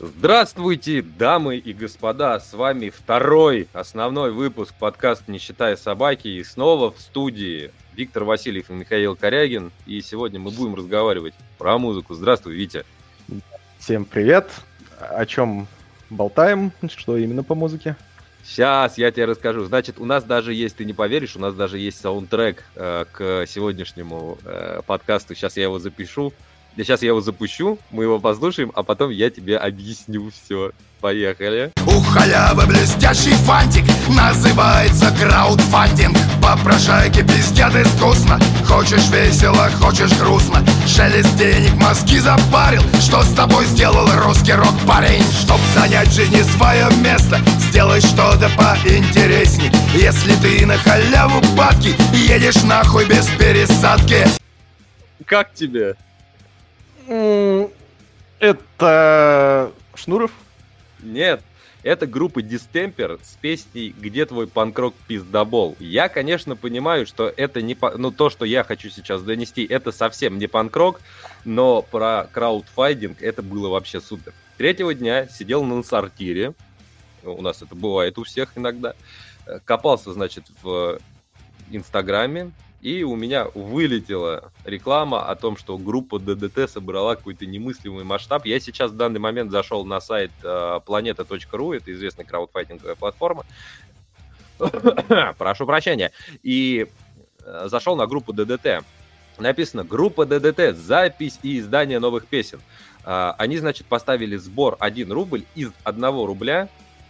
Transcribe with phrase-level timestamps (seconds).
[0.00, 6.92] Здравствуйте, дамы и господа, с вами второй основной выпуск подкаста «Не считая собаки» и снова
[6.92, 12.14] в студии Виктор Васильев и Михаил Корягин, и сегодня мы будем разговаривать про музыку.
[12.14, 12.84] Здравствуй, Витя.
[13.80, 14.48] Всем привет.
[15.00, 15.66] О чем
[16.10, 16.70] болтаем?
[16.88, 17.96] Что именно по музыке?
[18.44, 19.64] Сейчас я тебе расскажу.
[19.64, 23.46] Значит, у нас даже есть, ты не поверишь, у нас даже есть саундтрек э, к
[23.48, 25.34] сегодняшнему э, подкасту.
[25.34, 26.32] Сейчас я его запишу.
[26.76, 30.72] Я сейчас я его запущу, мы его послушаем, а потом я тебе объясню все.
[31.00, 31.70] Поехали.
[31.86, 36.16] У халявы блестящий фантик Называется краудфандинг.
[36.42, 38.40] Попрошайки пиздят искусно.
[38.66, 40.64] Хочешь весело, хочешь грустно.
[40.88, 42.82] Шелест денег мозги запарил.
[43.00, 45.22] Что с тобой сделал русский рок-парень?
[45.40, 49.70] Чтоб занять в жизни свое место Сделай что-то поинтересней.
[49.94, 54.26] Если ты на халяву падки Едешь нахуй без пересадки.
[55.26, 55.94] Как тебе?
[57.08, 59.02] Это
[59.94, 60.30] Шнуров?
[61.00, 61.42] Нет,
[61.82, 65.76] это группа Дистемпер с песней «Где твой панкрок пиздобол?».
[65.80, 67.76] Я, конечно, понимаю, что это не...
[67.96, 71.00] Ну, то, что я хочу сейчас донести, это совсем не панкрок,
[71.44, 74.34] но про краудфайдинг это было вообще супер.
[74.58, 76.52] Третьего дня сидел на сортире,
[77.22, 78.94] у нас это бывает у всех иногда,
[79.64, 80.98] копался, значит, в
[81.70, 82.50] Инстаграме,
[82.80, 88.46] и у меня вылетела реклама о том, что группа ДДТ собрала какой-то немыслимый масштаб.
[88.46, 90.46] Я сейчас в данный момент зашел на сайт э,
[90.86, 93.44] planeta.ru, это известная краудфайтинговая платформа.
[95.38, 96.12] Прошу прощения.
[96.42, 96.86] И
[97.44, 98.84] э, зашел на группу ДДТ.
[99.38, 100.76] Написано «Группа ДДТ.
[100.76, 102.60] Запись и издание новых песен».
[103.04, 106.68] Э, они, значит, поставили сбор 1 рубль из 1 рубля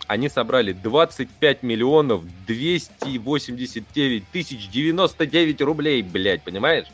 [0.08, 6.86] они собрали 25 миллионов 289 тысяч 99 рублей, блядь, понимаешь?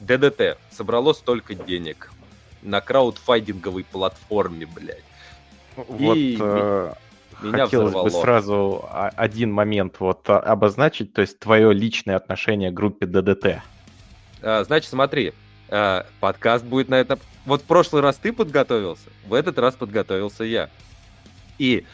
[0.00, 2.12] ДДТ собрало столько денег
[2.62, 5.04] на краудфайдинговой платформе, блядь.
[5.74, 6.92] Вот И э,
[7.42, 8.04] меня хотелось взорвало.
[8.04, 13.62] бы сразу один момент вот обозначить, то есть твое личное отношение к группе ДДТ.
[14.40, 15.32] А, значит, смотри,
[15.68, 17.18] а, подкаст будет на этом...
[17.44, 20.70] Вот в прошлый раз ты подготовился, в этот раз подготовился я.
[21.58, 21.84] И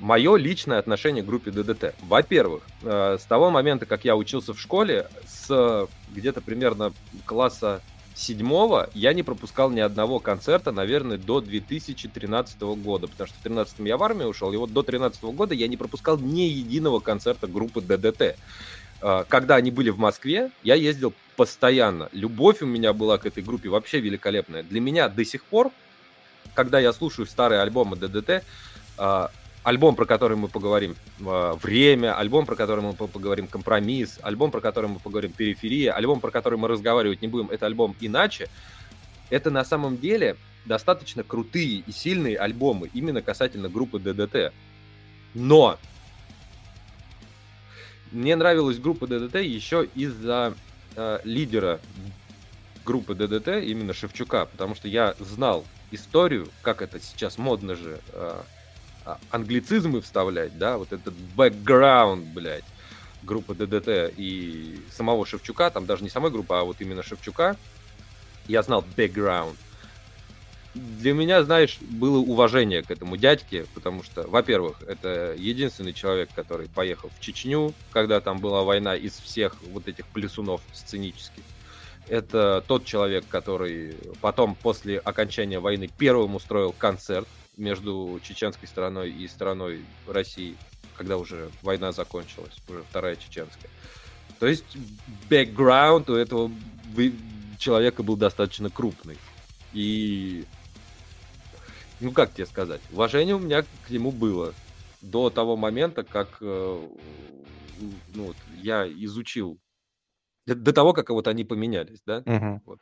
[0.00, 1.94] мое личное отношение к группе ДДТ.
[2.02, 6.92] Во-первых, э, с того момента, как я учился в школе, с где-то примерно
[7.24, 7.80] класса
[8.14, 13.80] седьмого я не пропускал ни одного концерта, наверное, до 2013 года, потому что в 2013
[13.80, 17.46] я в армию ушел, и вот до 2013 года я не пропускал ни единого концерта
[17.46, 18.36] группы ДДТ.
[19.02, 22.08] Э, когда они были в Москве, я ездил постоянно.
[22.12, 24.62] Любовь у меня была к этой группе вообще великолепная.
[24.62, 25.72] Для меня до сих пор,
[26.54, 28.44] когда я слушаю старые альбомы ДДТ,
[28.98, 29.28] э,
[29.64, 34.60] альбом, про который мы поговорим, э, «Время», альбом, про который мы поговорим, «Компромисс», альбом, про
[34.60, 38.48] который мы поговорим, «Периферия», альбом, про который мы разговаривать не будем, это альбом «Иначе»,
[39.30, 40.36] это на самом деле
[40.66, 44.52] достаточно крутые и сильные альбомы именно касательно группы ДДТ.
[45.32, 45.78] Но
[48.12, 50.54] мне нравилась группа ДДТ еще из-за
[50.94, 51.80] э, лидера
[52.84, 58.42] группы ДДТ, именно Шевчука, потому что я знал историю, как это сейчас модно же э,
[59.30, 62.64] англицизмы вставлять, да, вот этот бэкграунд, блядь,
[63.22, 67.56] группы ДДТ и самого Шевчука, там даже не самой группы, а вот именно Шевчука,
[68.46, 69.58] я знал бэкграунд.
[70.74, 76.68] Для меня, знаешь, было уважение к этому дядьке, потому что, во-первых, это единственный человек, который
[76.68, 81.44] поехал в Чечню, когда там была война из всех вот этих плесунов сценических.
[82.08, 89.28] Это тот человек, который потом, после окончания войны, первым устроил концерт между чеченской стороной и
[89.28, 90.56] стороной России,
[90.96, 93.70] когда уже война закончилась, уже вторая чеченская.
[94.38, 94.64] То есть
[95.28, 96.50] бэкграунд у этого
[97.58, 99.18] человека был достаточно крупный.
[99.72, 100.44] И,
[102.00, 104.54] ну как тебе сказать, уважение у меня к нему было
[105.02, 106.88] до того момента, как э,
[108.14, 109.58] ну, вот, я изучил
[110.46, 112.22] до того, как вот они поменялись, да?
[112.26, 112.62] Угу.
[112.66, 112.78] Вот.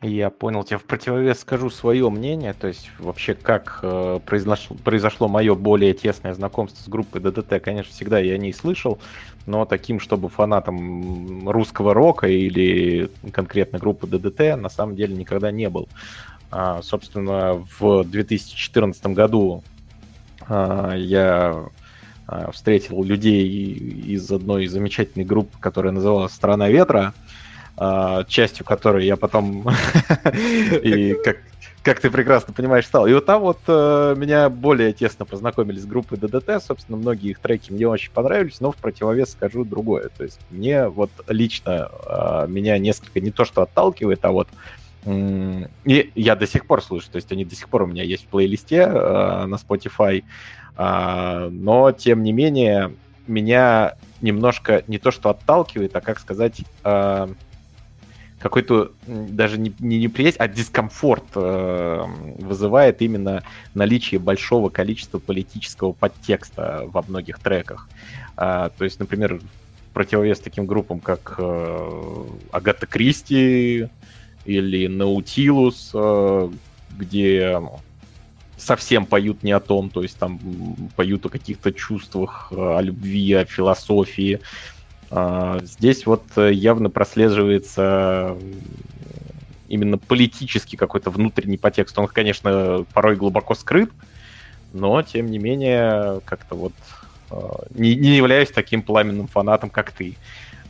[0.00, 0.64] Я понял.
[0.64, 5.92] Тебе в противовес скажу свое мнение, то есть вообще как э, произошло, произошло мое более
[5.92, 7.62] тесное знакомство с группой ДДТ.
[7.62, 8.98] Конечно, всегда я о ней слышал,
[9.46, 15.68] но таким, чтобы фанатом русского рока или конкретно группы ДДТ, на самом деле никогда не
[15.68, 15.88] был.
[16.50, 19.62] А, собственно, в 2014 году
[20.48, 21.68] а, я
[22.52, 27.12] встретил людей из одной замечательной группы, которая называлась «Страна ветра»,
[27.76, 29.66] а, частью которой я потом,
[30.82, 31.38] и как,
[31.82, 33.08] как ты прекрасно понимаешь, стал.
[33.08, 37.40] И вот там вот э, меня более тесно познакомились с группой ДДТ, собственно, многие их
[37.40, 40.08] треки мне очень понравились, но в противовес скажу другое.
[40.16, 44.46] То есть мне вот лично э, меня несколько не то что отталкивает, а вот
[45.06, 48.24] И я до сих пор слушаю, то есть они до сих пор у меня есть
[48.24, 50.24] в плейлисте э, на Spotify,
[50.76, 52.92] э, но тем не менее
[53.26, 57.28] меня немножко не то что отталкивает, а как сказать, э,
[58.38, 62.04] какой-то даже не, не неприязнь, а дискомфорт э,
[62.38, 63.42] вызывает именно
[63.72, 67.88] наличие большого количества политического подтекста во многих треках.
[68.36, 73.88] Э, то есть, например, в противовес таким группам, как э, Агата Кристи
[74.44, 76.50] или Наутилус, э,
[76.98, 77.60] где
[78.56, 80.38] совсем поют не о том, то есть там
[80.96, 84.40] поют о каких-то чувствах, о любви, о философии.
[85.10, 88.36] А, здесь вот э, явно прослеживается
[89.68, 91.98] именно политический какой-то внутренний подтекст.
[91.98, 93.90] Он, конечно, порой глубоко скрыт,
[94.72, 96.72] но, тем не менее, как-то вот
[97.74, 100.16] не, не являюсь таким пламенным фанатом, как ты.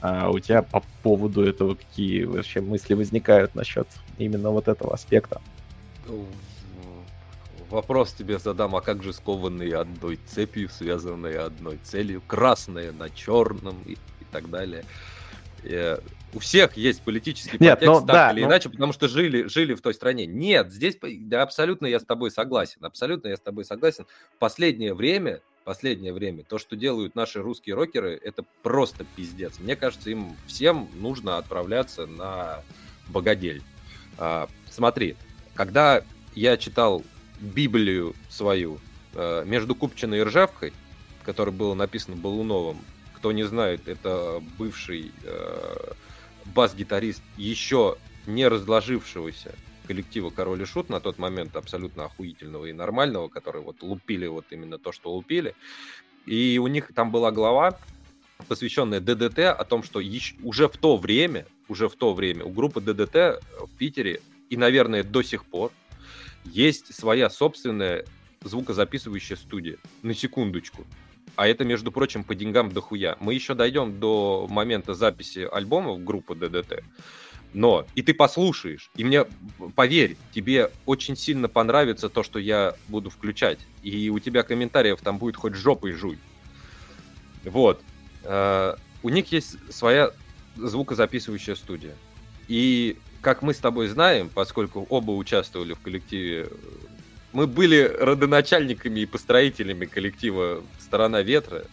[0.07, 5.41] А у тебя по поводу этого какие вообще мысли возникают насчет именно вот этого аспекта?
[7.71, 13.81] Вопрос тебе задам, а как же скованные одной цепью, связанные одной целью, красное на черном
[13.87, 13.97] и
[14.31, 14.85] так далее.
[15.63, 15.97] И
[16.35, 18.49] у всех есть политический Нет, подтекст, ну, так да, или ну...
[18.49, 20.27] иначе, потому что жили, жили в той стране.
[20.27, 22.85] Нет, здесь да, абсолютно я с тобой согласен.
[22.85, 24.05] Абсолютно я с тобой согласен.
[24.37, 29.59] В последнее время, последнее время, то, что делают наши русские рокеры, это просто пиздец.
[29.59, 32.63] Мне кажется, им всем нужно отправляться на
[33.09, 33.63] богодель.
[34.19, 35.17] А, смотри,
[35.55, 36.03] когда
[36.35, 37.03] я читал
[37.41, 38.79] Библию свою
[39.15, 40.73] э, между Купчиной и Ржавкой,
[41.23, 42.79] которая была написана Балуновым,
[43.15, 45.93] кто не знает, это бывший э,
[46.45, 47.97] бас-гитарист еще
[48.27, 49.55] не разложившегося
[49.87, 54.47] коллектива Король и Шут на тот момент абсолютно охуительного и нормального, который вот лупили вот
[54.51, 55.55] именно то, что лупили.
[56.27, 57.79] И у них там была глава,
[58.49, 62.51] посвященная ДДТ, о том, что еще, уже в то время, уже в то время у
[62.51, 64.21] группы ДДТ в Питере,
[64.51, 65.73] и, наверное, до сих пор,
[66.45, 68.05] есть своя собственная
[68.43, 69.79] звукозаписывающая студия.
[70.03, 70.85] На секундочку.
[71.37, 73.17] А это, между прочим, по деньгам дохуя.
[73.21, 76.85] Мы еще дойдем до момента записи альбомов группы ДДТ.
[77.55, 79.27] Но и ты послушаешь, и мне,
[79.77, 83.61] поверь, тебе очень сильно понравится то, что я буду включать.
[83.85, 86.19] И у тебя комментариев там будет хоть жопой жуй.
[87.45, 87.81] Вот.
[88.25, 88.75] Э,
[89.05, 90.11] у них есть своя
[90.57, 91.95] звукозаписывающая студия.
[92.49, 96.49] И как мы с тобой знаем, поскольку оба участвовали в коллективе
[97.33, 101.65] мы были родоначальниками и построителями коллектива «Сторона ветра»,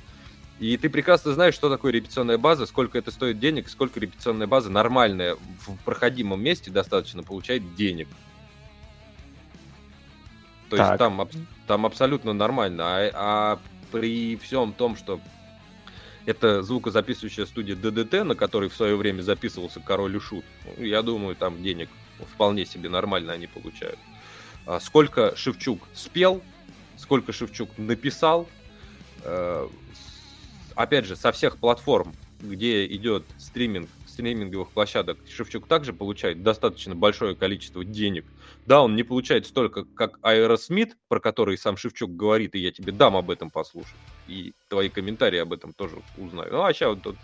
[0.61, 4.69] и ты прекрасно знаешь, что такое репетиционная база, сколько это стоит денег, сколько репетиционная база
[4.69, 5.35] нормальная
[5.65, 8.07] в проходимом месте достаточно получает денег.
[10.69, 10.87] То так.
[10.87, 11.27] есть там,
[11.65, 12.83] там абсолютно нормально.
[12.85, 13.59] А, а
[13.91, 15.19] при всем том, что
[16.27, 20.45] это звукозаписывающая студия ДДТ, на которой в свое время записывался Король и Шут,
[20.77, 21.89] ну, я думаю, там денег
[22.35, 23.97] вполне себе нормально они получают.
[24.67, 26.43] А, сколько Шевчук спел,
[26.97, 28.47] сколько Шевчук написал.
[30.75, 37.35] Опять же, со всех платформ, где идет стриминг, стриминговых площадок, Шевчук также получает достаточно большое
[37.35, 38.25] количество денег.
[38.65, 42.91] Да, он не получает столько, как Аэросмит, про который сам Шевчук говорит, и я тебе
[42.91, 43.95] дам об этом послушать.
[44.27, 46.51] И твои комментарии об этом тоже узнаю.
[46.51, 47.15] Ну, а сейчас вот тут,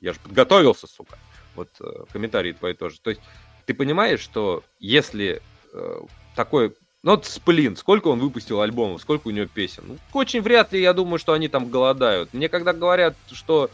[0.00, 1.18] я же подготовился, сука.
[1.54, 3.00] Вот э, комментарии твои тоже.
[3.00, 3.22] То есть
[3.66, 5.42] ты понимаешь, что если
[5.72, 6.00] э,
[6.34, 6.74] такой
[7.04, 9.84] ну вот Сплин, сколько он выпустил альбомов, сколько у него песен?
[9.86, 12.34] Ну, очень вряд ли, я думаю, что они там голодают.
[12.34, 13.70] Мне когда говорят, что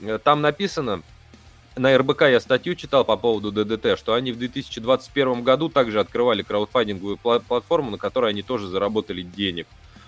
[0.00, 1.02] э, там написано,
[1.76, 6.42] на РБК я статью читал по поводу ДДТ, что они в 2021 году также открывали
[6.42, 9.66] краудфандинговую платформу, на которой они тоже заработали денег.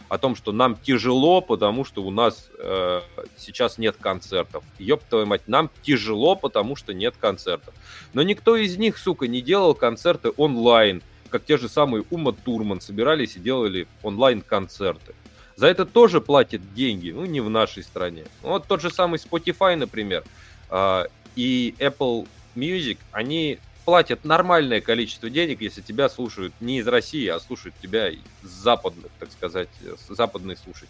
[0.09, 3.01] О том, что нам тяжело, потому что у нас э,
[3.37, 4.65] сейчас нет концертов.
[4.79, 7.75] Ёб твою мать, нам тяжело, потому что нет концертов.
[8.15, 12.81] Но никто из них, сука, не делал концерты онлайн как те же самые Ума Турман
[12.81, 15.15] собирались и делали онлайн-концерты.
[15.57, 18.25] За это тоже платят деньги, ну не в нашей стране.
[18.43, 20.25] Вот тот же самый Spotify, например,
[20.69, 22.27] а, и Apple
[22.57, 28.09] Music, они платят нормальное количество денег, если тебя слушают не из России, а слушают тебя
[28.09, 29.69] из западных, так сказать,
[30.09, 30.89] западные слушатели.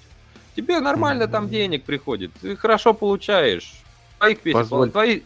[0.54, 3.74] Тебе нормально там денег приходит, ты хорошо получаешь.
[4.18, 4.90] Твоих песен, Позволь.
[4.90, 5.20] твои,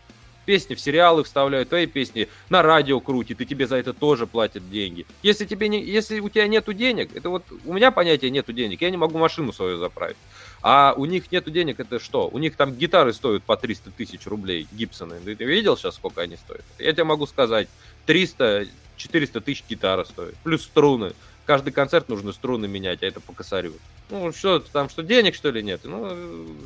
[0.48, 4.70] песни в сериалы вставляют, твои песни на радио крутят, и тебе за это тоже платят
[4.70, 5.04] деньги.
[5.22, 8.80] Если, тебе не, если у тебя нету денег, это вот у меня понятие нету денег,
[8.80, 10.16] я не могу машину свою заправить.
[10.62, 12.30] А у них нету денег, это что?
[12.32, 15.20] У них там гитары стоят по 300 тысяч рублей, Гибсоны.
[15.20, 16.64] Ты видел сейчас, сколько они стоят?
[16.78, 17.68] Я тебе могу сказать,
[18.06, 21.12] 300, 400 тысяч гитара стоит, плюс струны.
[21.44, 23.74] Каждый концерт нужно струны менять, а это по косарю.
[24.08, 25.82] Ну, что там, что денег, что ли, нет?
[25.84, 26.56] Ну,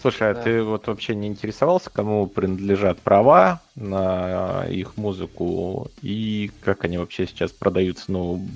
[0.00, 0.42] Слушай, а Да.
[0.42, 7.26] ты вот вообще не интересовался, кому принадлежат права на их музыку и как они вообще
[7.26, 8.46] сейчас продаются, ну,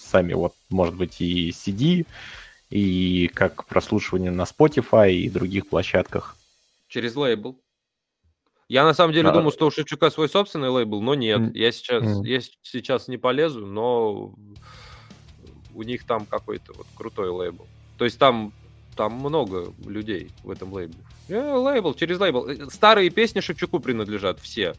[0.00, 2.04] сами вот, может быть, и CD,
[2.70, 6.36] и как прослушивание на Spotify и других площадках?
[6.88, 7.58] Через лейбл.
[8.68, 11.54] Я на самом деле А- думал, что у Шевчука свой собственный лейбл, но нет.
[11.54, 12.22] Я сейчас, м.
[12.22, 14.34] я сейчас не полезу, но
[15.74, 17.66] у них там какой-то вот крутой лейбл.
[17.98, 18.52] То есть там,
[18.96, 20.98] там много людей в этом лейбле.
[21.28, 22.46] Э, лейбл, через лейбл.
[22.46, 24.74] Э, Старые песни Шевчуку принадлежат все.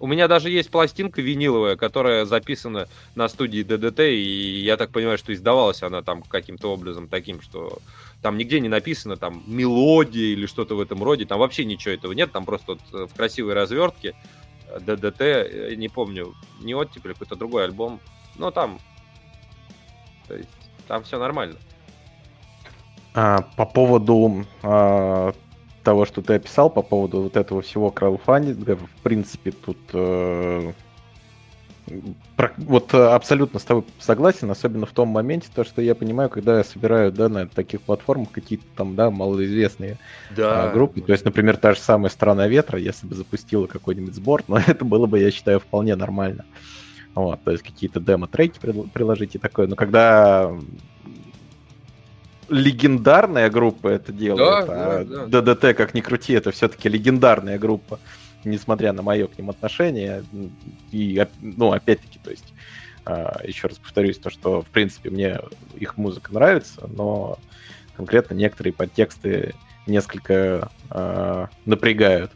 [0.00, 5.18] У меня даже есть пластинка виниловая, которая записана на студии ДДТ, и я так понимаю,
[5.18, 7.78] что издавалась она там каким-то образом таким, что
[8.22, 12.12] там нигде не написано там мелодия или что-то в этом роде, там вообще ничего этого
[12.12, 14.14] нет, там просто вот э, в красивой развертке
[14.80, 18.00] ДДТ, не помню, не оттепель, какой-то другой альбом,
[18.36, 18.78] но там,
[20.28, 20.50] то есть,
[20.86, 21.56] там все нормально.
[23.14, 25.32] А, по поводу а,
[25.82, 30.72] того, что ты описал, по поводу вот этого всего краудфандинга, в принципе, тут э,
[32.36, 36.28] про- вот э, абсолютно с тобой согласен, особенно в том моменте, то, что я понимаю,
[36.28, 39.98] когда я собираю, да, на таких платформах какие-то там, да, малоизвестные
[40.68, 44.44] а, группы, то есть, например, та же самая «Страна ветра», если бы запустила какой-нибудь сбор,
[44.48, 46.44] но это было бы, я считаю, вполне нормально.
[47.14, 49.66] Вот, то есть какие-то демо-треки прил- приложить и такое.
[49.66, 50.52] Но когда
[52.48, 57.98] легендарная группа это делает, Да, а да, ДДТ, как ни крути, это все-таки легендарная группа,
[58.44, 60.24] несмотря на мое к ним отношение.
[60.90, 62.52] И, ну, опять-таки, то есть,
[63.04, 65.40] а, еще раз повторюсь, то, что, в принципе, мне
[65.76, 67.38] их музыка нравится, но
[67.96, 69.54] конкретно некоторые подтексты
[69.86, 72.32] несколько а, напрягают.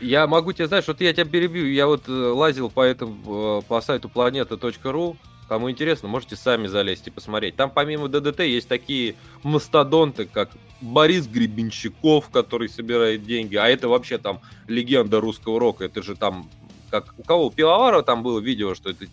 [0.00, 3.62] Я могу тебе, знаешь, вот я тебя перебью, я вот э, лазил по этому, э,
[3.66, 5.16] по сайту planeta.ru,
[5.48, 7.56] кому интересно, можете сами залезть и посмотреть.
[7.56, 10.50] Там помимо ДДТ есть такие мастодонты, как
[10.80, 16.50] Борис Гребенщиков, который собирает деньги, а это вообще там легенда русского рока, это же там,
[16.90, 19.06] как у кого, у Пивоварова там было видео, что, это,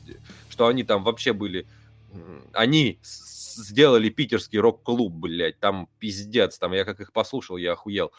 [0.49, 1.65] что они там вообще были,
[2.51, 8.11] они сделали питерский рок-клуб, блядь, там пиздец, там я как их послушал, я охуел.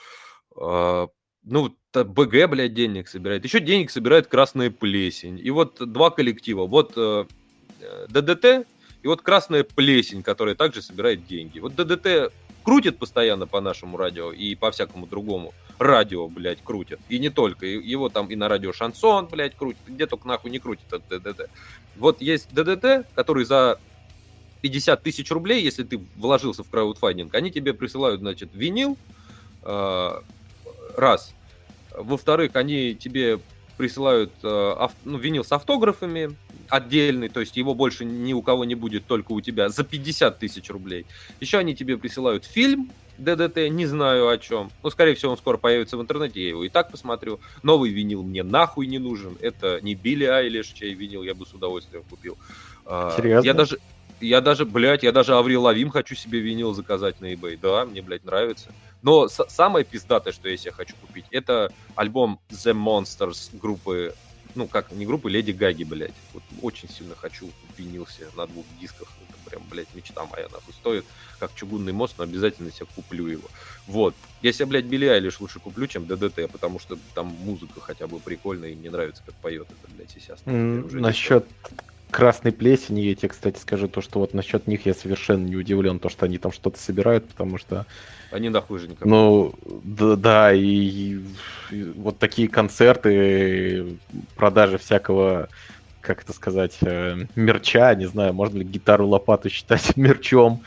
[0.56, 1.08] А,
[1.42, 3.44] ну, БГ, блядь, денег собирает.
[3.44, 5.38] Еще денег собирает Красная Плесень.
[5.38, 6.66] И вот два коллектива.
[6.66, 7.26] Вот э,
[8.08, 8.66] ДДТ
[9.02, 11.58] и вот Красная Плесень, которая также собирает деньги.
[11.58, 12.32] Вот ДДТ
[12.64, 17.00] крутит постоянно по нашему радио и по всякому другому радио, блядь, крутят.
[17.08, 17.66] И не только.
[17.66, 19.82] Его там и на радио Шансон, блядь, крутит.
[19.86, 21.50] Где только нахуй не крутит от ДДТ.
[21.96, 23.78] Вот есть ДДТ, который за
[24.62, 28.96] 50 тысяч рублей, если ты вложился в краудфандинг, они тебе присылают, значит, винил,
[29.62, 30.20] э,
[30.96, 31.34] раз.
[31.94, 33.40] Во-вторых, они тебе
[33.76, 36.36] присылают э, ав- ну, винил с автографами
[36.68, 40.38] отдельный, то есть его больше ни у кого не будет, только у тебя, за 50
[40.38, 41.06] тысяч рублей.
[41.40, 44.70] Еще они тебе присылают фильм ДДТ, не знаю о чем.
[44.82, 47.40] Ну, скорее всего, он скоро появится в интернете, я его и так посмотрю.
[47.62, 49.36] Новый винил мне нахуй не нужен.
[49.40, 52.36] Это не Билли Айлиш, чей винил я бы с удовольствием купил.
[52.84, 53.46] А, Серьезно?
[53.46, 53.78] Я даже,
[54.20, 57.58] я даже, блядь, я даже Аврил Лавим хочу себе винил заказать на eBay.
[57.60, 58.72] Да, мне, блядь, нравится.
[59.02, 64.14] Но самое пиздатое, что я себе хочу купить, это альбом The Monsters группы,
[64.54, 66.14] ну, как, не группы, Леди Гаги, блядь.
[66.32, 69.08] Вот очень сильно хочу винил себе на двух дисках.
[69.28, 71.04] Это прям, блядь, мечта моя, нахуй, стоит
[71.38, 73.48] как чугунный мост, но обязательно себе куплю его.
[73.86, 74.14] Вот.
[74.42, 78.18] Я себе, блядь, Билли Айлиш лучше куплю, чем ДДТ, потому что там музыка хотя бы
[78.20, 81.46] прикольная, и мне нравится, как поет это, блядь, не Насчет
[82.14, 85.98] красной плесени, я тебе, кстати, скажу то, что вот насчет них я совершенно не удивлен,
[85.98, 87.68] то, что они там что-то собирают, потому что,
[88.30, 88.36] то.
[88.36, 89.04] Они нахуй же никак.
[89.04, 89.52] ну,
[89.82, 91.18] да, да, и,
[91.72, 93.98] и вот такие концерты,
[94.36, 95.48] продажи всякого,
[96.00, 100.62] как это сказать, э, мерча, не знаю, можно ли гитару лопату считать мерчом.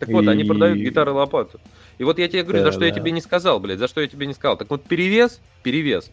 [0.00, 1.60] Так вот, они И- продают гитары лопату.
[1.98, 2.98] И вот я тебе говорю, за Да, что я да.
[2.98, 4.56] тебе не сказал, блядь, за что я тебе не сказал.
[4.56, 6.10] Так вот, перевес, перевес,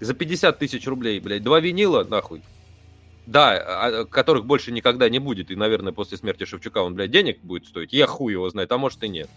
[0.00, 2.40] за 50 тысяч рублей, блядь, два винила, нахуй.
[3.28, 5.50] Да, а- а, которых больше никогда не будет.
[5.50, 7.92] И, наверное, после смерти Шевчука он, блядь, денег будет стоить.
[7.92, 9.28] Я хуй его знает, а может и нет.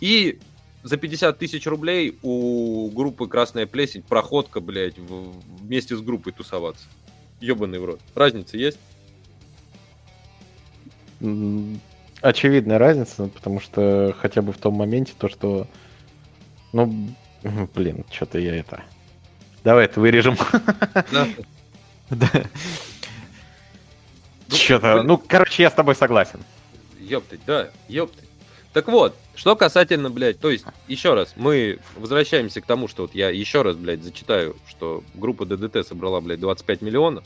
[0.00, 0.38] И
[0.82, 6.86] за 50 тысяч рублей у группы Красная Плесень проходка, блядь, вместе с группой тусоваться.
[7.38, 8.00] Ебаный в рот.
[8.14, 8.78] Разница есть?
[12.22, 15.66] Очевидная разница, потому что хотя бы в том моменте то, что,
[16.72, 17.10] ну,
[17.74, 18.82] блин, что-то я это...
[19.64, 20.38] Давай это вырежем.
[21.12, 21.28] Да.
[24.52, 26.40] Ну, Что-то, ну, короче, я с тобой согласен.
[27.00, 28.28] Ёптать, да, ёптать.
[28.72, 33.14] Так вот, что касательно, блядь, то есть, еще раз, мы возвращаемся к тому, что вот
[33.14, 37.24] я еще раз, блядь, зачитаю, что группа ДДТ собрала, блядь, 25 миллионов.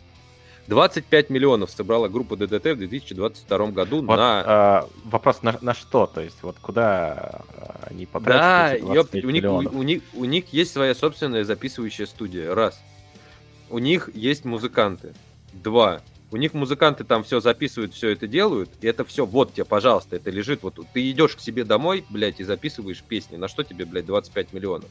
[0.69, 4.43] 25 миллионов собрала группа ДДТ в 2022 году Вот, на...
[4.45, 6.07] а, вопрос на, на что?
[6.07, 9.83] То есть, вот куда а, они потратили Да, эти ёп, 25 у, них, у, у
[9.83, 12.81] них, у них есть своя собственная записывающая студия, раз.
[13.71, 15.15] У них есть музыканты,
[15.53, 16.01] два.
[16.33, 20.17] У них музыканты там все записывают, все это делают, и это все, вот тебе, пожалуйста,
[20.17, 23.85] это лежит, вот ты идешь к себе домой, блядь, и записываешь песни, на что тебе,
[23.85, 24.89] блядь, 25 миллионов?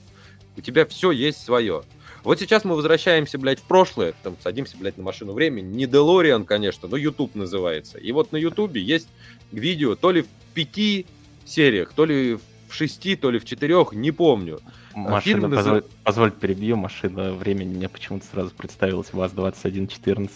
[0.57, 1.83] У тебя все есть свое.
[2.23, 6.45] Вот сейчас мы возвращаемся, блядь, в прошлое, там садимся, блядь, на машину времени, не Делориан,
[6.45, 7.97] конечно, но YouTube называется.
[7.97, 9.09] И вот на YouTube есть
[9.51, 11.05] видео то ли в пяти
[11.45, 12.41] сериях, то ли в
[12.73, 14.59] шести, то ли в четырех, не помню.
[14.93, 20.29] Машина, фильм назыв- позволь, позволь перебью, машина времени мне почему-то сразу представилась ВАЗ-2114.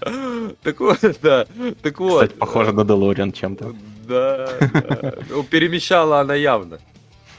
[0.62, 1.46] Так вот, да,
[1.82, 2.22] так вот.
[2.22, 3.74] Кстати, похоже на Делориан чем-то.
[4.06, 5.14] Да, да.
[5.28, 6.78] Ну, перемещала она явно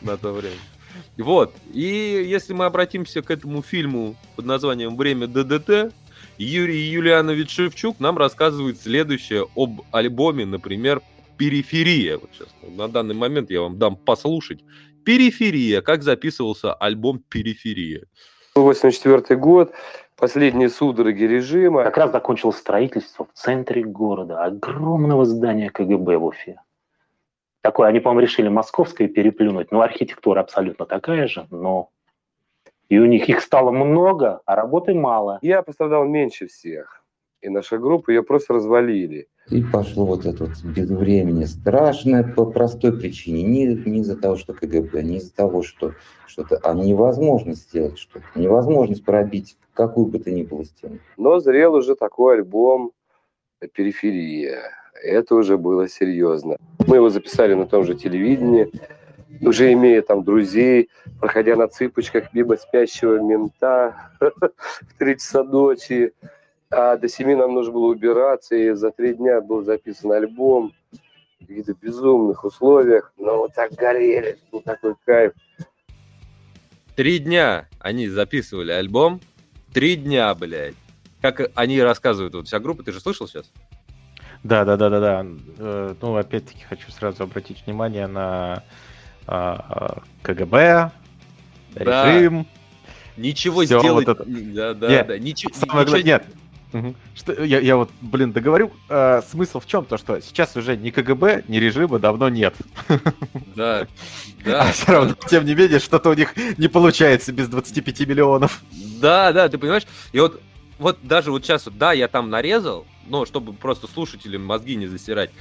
[0.02, 0.56] на то время.
[1.18, 5.94] Вот, и если мы обратимся к этому фильму под названием «Время ДДТ»,
[6.38, 11.02] Юрий Юлианович Шевчук нам рассказывает следующее об альбоме, например,
[11.38, 12.18] «Периферия».
[12.18, 14.64] Вот сейчас, на данный момент я вам дам послушать.
[15.06, 18.06] «Периферия», как записывался альбом «Периферия».
[18.56, 19.72] 84 год,
[20.18, 21.84] последние судороги режима.
[21.84, 26.62] Как раз закончилось строительство в центре города огромного здания КГБ в Уфе.
[27.62, 29.72] Такое, они, по-моему, решили московское переплюнуть.
[29.72, 31.92] Ну, архитектура абсолютно такая же, но
[32.92, 35.40] и у них их стало много, а работы мало.
[35.42, 37.06] Я пострадал меньше всех.
[37.40, 39.30] И наша группа ее просто развалили.
[39.50, 41.46] И пошло вот это вот без времени.
[41.46, 43.44] Страшное по простой причине.
[43.44, 45.94] Не, не из-за того, что КГБ, не из-за того, что
[46.26, 46.58] что-то...
[46.64, 48.26] А невозможно сделать что-то.
[48.36, 51.00] Невозможность пробить какую бы то ни было стену.
[51.18, 52.92] Но зрел уже такой альбом
[53.74, 54.62] «Периферия».
[55.04, 56.58] Это уже было серьезно.
[56.86, 58.72] Мы его записали на том же телевидении,
[59.42, 66.14] уже имея там друзей, проходя на цыпочках мимо спящего мента в 3 часа ночи.
[66.72, 70.74] А до 7 нам нужно было убираться, и за три дня был записан альбом
[71.42, 73.12] в каких-то безумных условиях.
[73.18, 75.34] Но вот так горели, был такой кайф.
[76.96, 79.20] Три дня они записывали альбом.
[79.74, 80.76] Три дня, блядь.
[81.22, 83.52] Как они рассказывают, вот вся группа, ты же слышал сейчас?
[84.44, 85.26] Да, да, да, да, да.
[85.60, 88.64] Э, Ну, опять-таки, хочу сразу обратить внимание на
[89.28, 90.92] а, КГБ,
[91.76, 92.12] Да.
[92.18, 92.48] режим.
[93.18, 94.08] Ничего Всё сделать...
[94.08, 94.26] вот это.
[94.28, 95.20] Да, да, Нет, да.
[95.20, 96.26] Ничего, Самое ничего- Нет.
[97.16, 98.72] Что, я, я вот, блин, договорю.
[98.90, 99.86] А, смысл в чем?
[99.86, 102.56] То, что сейчас уже ни КГБ, ни режима давно нет.
[103.56, 103.88] Да,
[104.46, 104.62] да.
[104.62, 108.62] А все равно, тем не менее, что-то у них не получается без 25 миллионов.
[109.00, 109.88] Да, да, ты понимаешь?
[110.14, 110.42] И вот,
[110.80, 115.32] вот даже вот сейчас, да, я там нарезал, но чтобы просто слушателям мозги не засирать.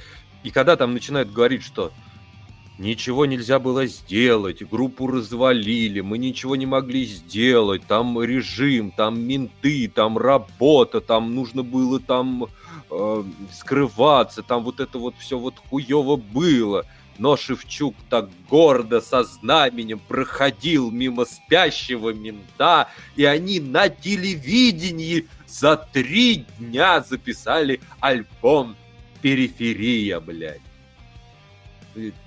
[0.43, 1.91] И когда там начинают говорить, что
[2.81, 9.87] ничего нельзя было сделать, группу развалили, мы ничего не могли сделать, там режим, там менты,
[9.87, 12.47] там работа, там нужно было там
[12.89, 16.85] э, скрываться, там вот это вот все вот хуево было.
[17.17, 25.77] Но Шевчук так гордо со знаменем проходил мимо спящего мента, и они на телевидении за
[25.77, 28.75] три дня записали альбом
[29.21, 30.70] «Периферия», блядь.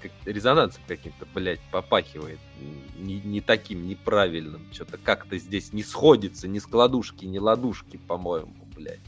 [0.00, 2.38] Как резонансом каким-то, блядь, попахивает.
[2.98, 4.66] Не, не таким неправильным.
[4.72, 9.00] Что-то как-то здесь не сходится, ни складушки, ни ладушки, по-моему, блядь.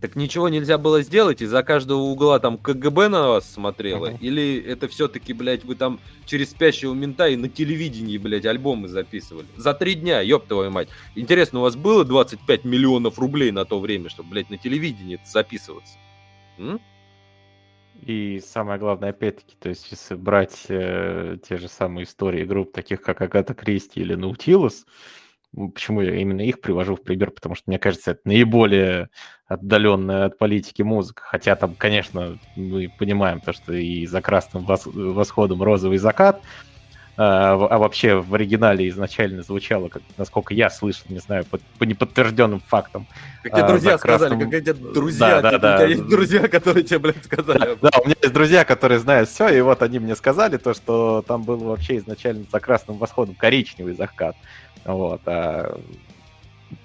[0.00, 4.10] Так ничего нельзя было сделать, из-за каждого угла там КГБ на вас смотрело?
[4.10, 4.18] Мгм.
[4.20, 9.46] Или это все-таки, блядь, вы там через спящего мента и на телевидении, блядь, альбомы записывали?
[9.56, 10.88] За три дня, ёб твою мать.
[11.16, 15.94] Интересно, у вас было 25 миллионов рублей на то время, чтобы, блядь, на телевидении записываться?
[16.58, 16.80] М?
[18.02, 23.02] И самое главное, опять-таки, то есть, если брать э, те же самые истории групп, таких
[23.02, 24.86] как Агата Кристи или Наутилус,
[25.52, 29.08] почему я именно их привожу в пример, потому что, мне кажется, это наиболее
[29.46, 31.22] отдаленная от политики музыка.
[31.24, 36.42] Хотя там, конечно, мы понимаем то, что и за красным вос- восходом розовый закат,
[37.20, 41.82] а, а вообще в оригинале изначально звучало, как, насколько я слышал, не знаю, по, по
[41.82, 43.08] неподтвержденным фактам,
[43.42, 45.74] Как тебе А, друзья за сказали, красным- как тебе друзья, Да, да, ты- да.
[45.74, 47.76] у тебя есть друзья, которые тебе, блядь, сказали.
[47.82, 51.24] Да, у меня есть друзья, которые знают все, и вот они мне сказали то, что
[51.26, 54.36] там был вообще изначально за красным восходом коричневый закат.
[54.84, 55.76] Вот, а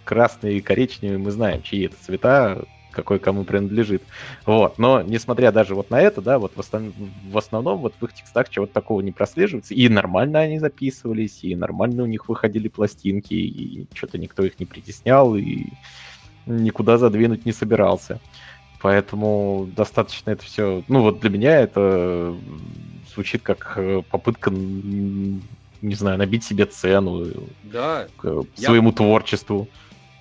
[0.03, 4.03] красный и коричневый мы знаем, чьи это цвета, какой кому принадлежит.
[4.45, 6.93] Вот, но несмотря даже вот на это, да, вот в, основ-
[7.29, 11.55] в основном вот в их текстах чего-то такого не прослеживается, и нормально они записывались, и
[11.55, 15.65] нормально у них выходили пластинки, и что-то никто их не притеснял, и
[16.45, 18.19] никуда задвинуть не собирался.
[18.81, 20.83] Поэтому достаточно это все...
[20.89, 22.35] Ну вот для меня это
[23.13, 27.25] звучит как э, попытка, не знаю, набить себе цену
[27.63, 29.67] Да, к Я- своему творчеству.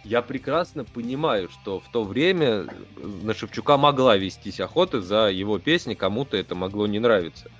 [0.05, 5.95] Я прекрасно понимаю, что в то время на Шевчука могла вестись охота за его песни,
[5.95, 7.51] кому-то это могло не нравиться.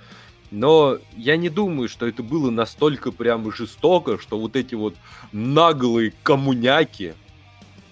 [0.51, 4.95] Но я не думаю, что это было настолько прямо жестоко, что вот эти вот
[5.31, 7.13] наглые коммуняки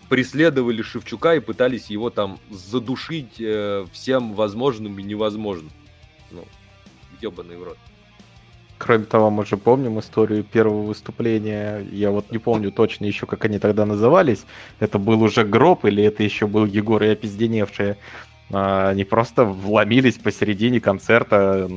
[0.09, 5.71] преследовали Шевчука и пытались его там задушить э, всем возможным и невозможным.
[6.29, 6.45] Ну,
[7.21, 7.77] ебаный в рот.
[8.83, 11.85] Кроме того, мы же помним историю первого выступления.
[11.91, 14.43] Я вот не помню точно еще, как они тогда назывались.
[14.79, 17.97] Это был уже гроб или это еще был Егор и опизденевшие.
[18.51, 21.69] А, они просто вломились посередине концерта,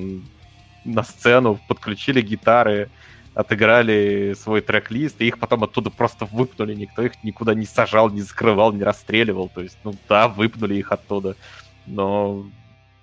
[0.86, 2.88] на сцену, подключили гитары,
[3.34, 6.74] отыграли свой трек-лист, и их потом оттуда просто выпнули.
[6.74, 9.50] Никто их никуда не сажал, не закрывал, не расстреливал.
[9.54, 11.36] То есть, ну да, выпнули их оттуда.
[11.84, 12.46] Но,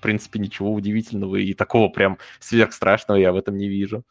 [0.02, 4.04] в принципе, ничего удивительного и такого прям сверхстрашного я в этом не вижу.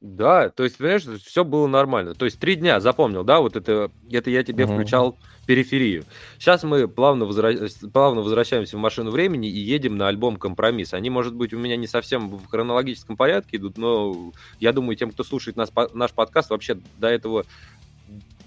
[0.00, 2.14] Да, то есть, понимаешь, все было нормально.
[2.14, 4.74] То есть три дня, запомнил, да, вот это, это я тебе mm-hmm.
[4.74, 6.04] включал периферию.
[6.36, 7.54] Сейчас мы плавно, возра...
[7.92, 10.94] плавно возвращаемся в машину времени и едем на альбом «Компромисс».
[10.94, 15.12] Они, может быть, у меня не совсем в хронологическом порядке идут, но я думаю, тем,
[15.12, 17.46] кто слушает нас, наш подкаст, вообще до этого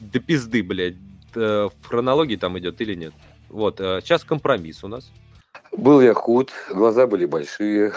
[0.01, 0.95] до пизды, блядь,
[1.33, 3.13] в хронологии там идет или нет.
[3.47, 5.09] Вот, сейчас «Компромисс» у нас.
[5.71, 7.93] Был я худ, глаза были большие,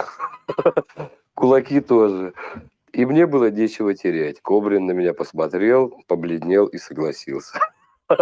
[1.34, 2.34] кулаки тоже.
[2.92, 4.40] И мне было нечего терять.
[4.42, 7.58] Кобрин на меня посмотрел, побледнел и согласился.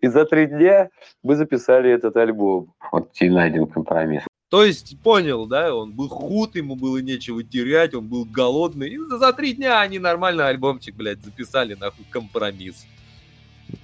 [0.00, 0.90] И за три дня
[1.22, 2.74] мы записали этот альбом.
[2.90, 4.24] Вот сильно один компромисс.
[4.50, 8.90] То есть, понял, да, он был худ, ему было нечего терять, он был голодный.
[8.90, 12.86] И за три дня они нормально альбомчик, блядь, записали, нахуй, компромисс.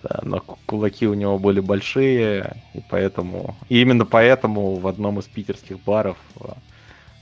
[0.02, 3.56] Да, но кулаки у него были большие, и поэтому...
[3.68, 6.56] И именно поэтому в одном из питерских баров а,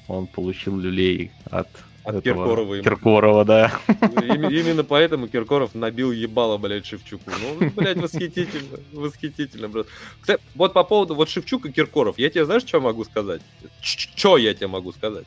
[0.09, 1.69] он получил люлей от
[2.07, 2.81] от Киркорова.
[2.83, 3.81] Киркорова, да.
[3.89, 7.33] Именно поэтому Киркоров набил ебало, блядь, Шевчуку.
[7.43, 8.79] Ну, блядь, восхитительно.
[8.93, 9.89] Восхитительно, брат.
[10.21, 13.43] Кстати, вот по поводу вот Шевчука Киркоров, я тебе знаешь, что могу сказать?
[13.81, 15.25] Что я тебе могу сказать?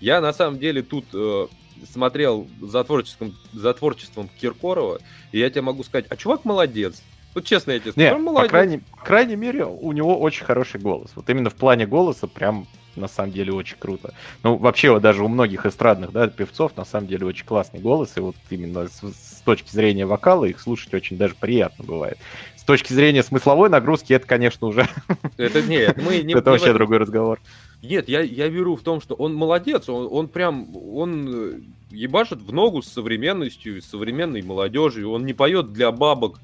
[0.00, 1.48] Я на самом деле тут э,
[1.90, 5.00] смотрел за творчеством, за творчеством Киркорова,
[5.32, 7.02] и я тебе могу сказать, а чувак молодец.
[7.34, 8.48] Вот честно я тебе скажу, Нет, молодец.
[8.48, 11.12] По крайней, по крайней мере, у него очень хороший голос.
[11.14, 12.66] Вот именно в плане голоса прям
[12.96, 14.14] на самом деле очень круто.
[14.42, 18.12] Ну, вообще, вот даже у многих эстрадных да, певцов на самом деле очень классный голос,
[18.16, 22.18] и вот именно с, с точки зрения вокала их слушать очень даже приятно бывает.
[22.56, 24.88] С точки зрения смысловой нагрузки это, конечно, уже...
[25.36, 26.34] Это нет, мы не...
[26.34, 27.40] Это вообще другой разговор.
[27.82, 32.42] Нет, я, я верю в том, что он молодец, он, он прям, он э, ебашит
[32.42, 36.40] в ногу с современностью, с современной молодежью, он не поет для бабок,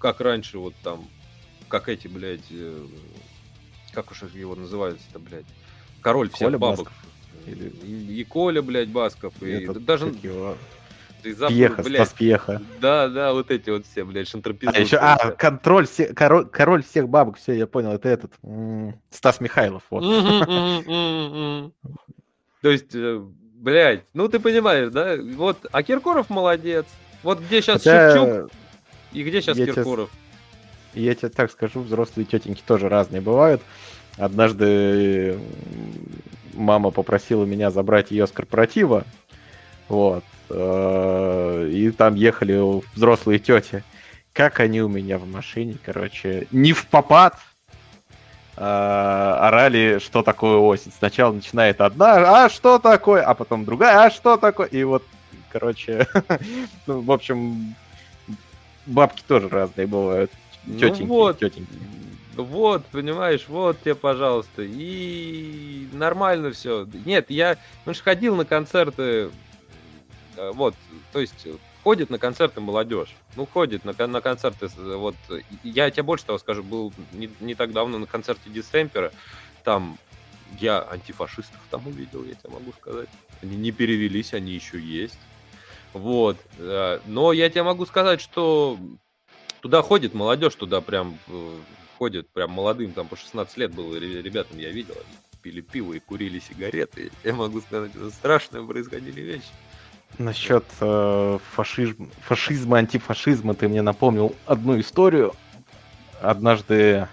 [0.00, 1.08] как раньше, вот там,
[1.68, 2.86] как эти, блядь, э,
[3.92, 5.46] как уж его называются-то, блядь,
[6.00, 6.92] король всех Коля бабок.
[7.46, 7.68] Или...
[7.84, 9.34] И, и Коля, блядь, Басков.
[9.42, 10.12] И Этот, даже...
[10.22, 10.56] Его...
[11.24, 12.02] Ты забыл, Пьеха, блядь.
[12.02, 12.62] Стас Пьеха.
[12.82, 14.74] Да, да, вот эти вот все, блядь, шантропизмы.
[14.76, 19.00] А, еще, а, контроль, все, король, король всех бабок, все, я понял, это этот, м-м,
[19.08, 20.02] Стас Михайлов, вот.
[22.60, 23.22] То есть, э,
[23.54, 25.16] блядь, ну ты понимаешь, да?
[25.16, 26.84] Вот, а Киркоров молодец.
[27.22, 28.50] Вот где сейчас Шевчук
[29.12, 30.10] и где сейчас Киркоров?
[30.92, 33.62] Я тебе так скажу, взрослые тетеньки тоже разные бывают.
[34.18, 35.38] Однажды
[36.52, 39.04] мама попросила меня забрать ее с корпоратива,
[39.88, 43.82] вот, и там ехали взрослые тети.
[44.32, 47.38] Как они у меня в машине, короче, не в попад,
[48.56, 50.92] а, орали, что такое осень.
[50.96, 55.02] Сначала начинает одна, а что такое, а потом другая, а что такое, и вот,
[55.50, 56.06] короче,
[56.86, 57.74] ну, в общем,
[58.86, 60.30] бабки тоже разные бывают.
[60.66, 61.72] Тетеньки, ну вот, тетеньки.
[62.36, 64.62] Вот, понимаешь, вот тебе, пожалуйста.
[64.62, 66.86] И нормально все.
[67.04, 69.30] Нет, я ну, ходил на концерты, э,
[70.36, 70.74] вот,
[71.12, 71.46] то есть
[71.82, 73.14] ходит на концерты молодежь.
[73.36, 75.14] Ну, ходит на, на концерты, вот,
[75.62, 79.12] я тебе больше того скажу, был не, не так давно на концерте Дистемпера,
[79.62, 79.98] там
[80.60, 83.08] я антифашистов там увидел, я тебе могу сказать.
[83.42, 85.18] Они не перевелись, они еще есть.
[85.92, 86.36] Вот.
[86.58, 88.78] Э, но я тебе могу сказать, что
[89.60, 91.56] туда ходит молодежь, туда прям э,
[91.98, 96.00] ходят прям молодым, там по 16 лет было ребятам, я видел, они пили пиво и
[96.00, 97.12] курили сигареты.
[97.22, 99.50] Я могу сказать, это страшные происходили вещи.
[100.18, 105.34] Насчет э, фашизм, фашизма, антифашизма ты мне напомнил одну историю.
[106.20, 107.08] Однажды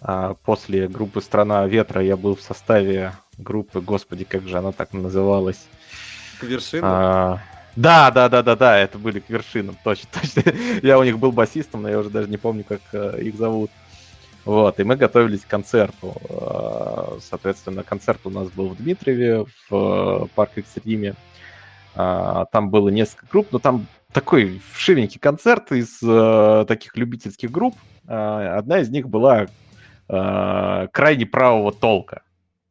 [0.00, 4.92] э, после группы «Страна ветра» я был в составе группы, господи, как же она так
[4.92, 5.66] называлась?
[6.40, 6.86] Вершина?
[6.86, 7.38] А,
[7.76, 10.52] да, да, да, да, да, это были к вершинам, точно, точно.
[10.82, 13.70] Я у них был басистом, но я уже даже не помню, как э, их зовут.
[14.44, 16.14] Вот, и мы готовились к концерту.
[16.28, 21.14] А, соответственно, концерт у нас был в Дмитриеве, в э, парке Экстриме.
[21.96, 27.74] А, там было несколько групп, но там такой вшивенький концерт из э, таких любительских групп.
[28.06, 29.46] а, одна из них была
[30.08, 32.22] а, крайне правого толка.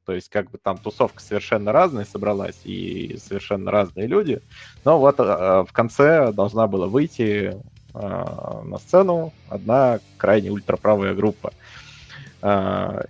[0.05, 4.41] То есть, как бы там тусовка совершенно разная собралась, и совершенно разные люди.
[4.83, 7.55] Но вот в конце должна была выйти
[7.93, 11.53] на сцену одна крайне ультраправая группа.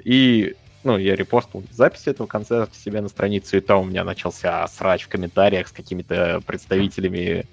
[0.03, 4.67] И ну, я репостнул запись этого концерта себе на страницу, и там у меня начался
[4.67, 7.45] срач в комментариях с какими-то представителями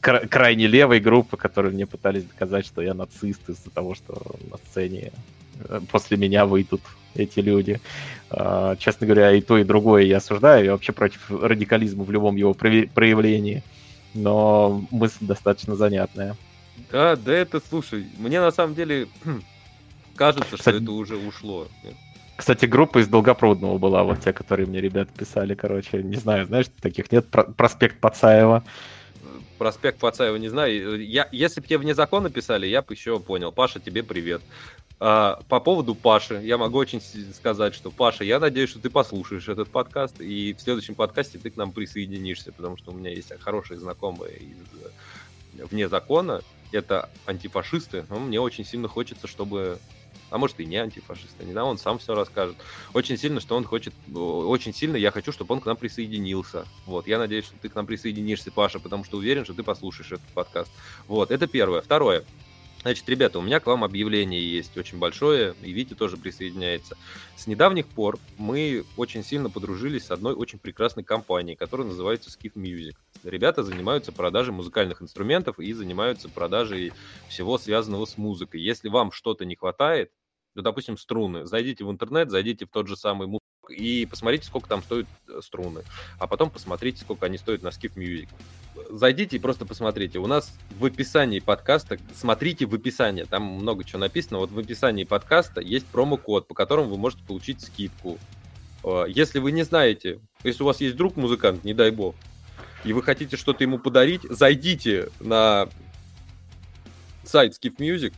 [0.00, 4.58] кра- крайне левой группы, которые мне пытались доказать, что я нацист из-за того, что на
[4.58, 5.12] сцене
[5.60, 6.82] э, после меня выйдут
[7.14, 7.80] эти люди.
[8.30, 10.64] А, честно говоря, и то, и другое я осуждаю.
[10.64, 13.62] Я вообще против радикализма в любом его проявлении.
[14.14, 16.36] Но мысль достаточно занятная.
[16.90, 19.08] Да, да это, слушай, мне на самом деле
[20.16, 21.68] кажется, Кстати, что это уже ушло.
[22.36, 26.66] Кстати, группа из Долгопрудного была, вот те, которые мне ребята писали, короче, не знаю, знаешь,
[26.80, 28.64] таких нет, проспект Пацаева.
[29.58, 31.04] Проспект Пацаева не знаю.
[31.06, 33.52] Я, если бы тебе вне закона писали, я бы еще понял.
[33.52, 34.42] Паша, тебе привет.
[35.04, 37.00] А, по поводу Паши, я могу очень
[37.34, 41.50] сказать, что Паша, я надеюсь, что ты послушаешь этот подкаст, и в следующем подкасте ты
[41.50, 46.42] к нам присоединишься, потому что у меня есть хорошие знакомые из вне закона.
[46.70, 49.78] Это антифашисты, но мне очень сильно хочется, чтобы
[50.32, 52.56] а может и не антифашист, не знаю, он сам все расскажет.
[52.94, 56.66] Очень сильно, что он хочет, очень сильно я хочу, чтобы он к нам присоединился.
[56.86, 60.12] Вот, я надеюсь, что ты к нам присоединишься, Паша, потому что уверен, что ты послушаешь
[60.12, 60.70] этот подкаст.
[61.06, 61.82] Вот, это первое.
[61.82, 62.24] Второе.
[62.82, 66.96] Значит, ребята, у меня к вам объявление есть очень большое, и Витя тоже присоединяется.
[67.36, 72.54] С недавних пор мы очень сильно подружились с одной очень прекрасной компанией, которая называется Skiff
[72.56, 72.94] Music.
[73.22, 76.92] Ребята занимаются продажей музыкальных инструментов и занимаются продажей
[77.28, 78.60] всего связанного с музыкой.
[78.60, 80.10] Если вам что-то не хватает,
[80.54, 81.46] ну, допустим, струны.
[81.46, 85.40] Зайдите в интернет, зайдите в тот же самый музык и посмотрите, сколько там стоят э,
[85.42, 85.82] струны.
[86.18, 88.28] А потом посмотрите, сколько они стоят на Skiff Music.
[88.90, 90.18] Зайдите и просто посмотрите.
[90.18, 94.38] У нас в описании подкаста, смотрите в описании, там много чего написано.
[94.38, 98.18] Вот в описании подкаста есть промокод, по которому вы можете получить скидку.
[98.84, 102.14] Э, если вы не знаете, если у вас есть друг музыкант, не дай бог,
[102.84, 105.68] и вы хотите что-то ему подарить, зайдите на
[107.24, 108.12] сайт Skiff Music,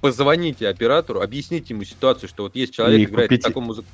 [0.00, 3.42] позвоните оператору, объясните ему ситуацию, что вот есть человек, и играет купите...
[3.42, 3.88] в таком музыке.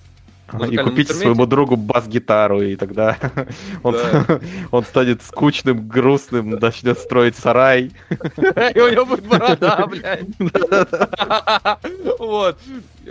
[0.70, 3.18] И купите своему другу бас-гитару, и тогда
[3.82, 4.40] он, да.
[4.70, 7.92] он станет скучным, грустным, начнет строить сарай.
[8.10, 10.26] И у него будет борода, блядь.
[12.18, 12.58] Вот.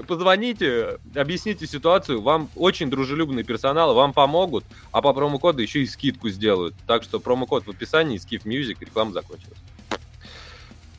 [0.08, 2.22] Позвоните, объясните ситуацию.
[2.22, 6.76] Вам очень дружелюбный персонал, вам помогут, а по промокоду еще и скидку сделают.
[6.88, 9.58] Так что промокод в описании, Skiff Music, реклама закончилась.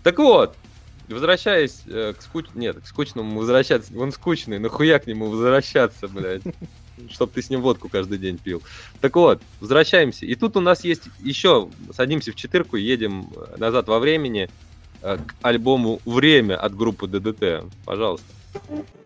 [0.02, 0.56] Так вот,
[1.08, 2.46] Возвращаясь э, к скуч...
[2.54, 3.92] Нет, к скучному возвращаться.
[3.98, 6.42] Он скучный, нахуя к нему возвращаться, блядь.
[7.10, 8.62] Чтоб ты с ним водку каждый день пил.
[9.00, 10.24] Так вот, возвращаемся.
[10.26, 14.48] И тут у нас есть еще, садимся в четырку, едем назад во времени
[15.02, 17.64] э, к альбому «Время» от группы ДДТ.
[17.84, 18.26] Пожалуйста.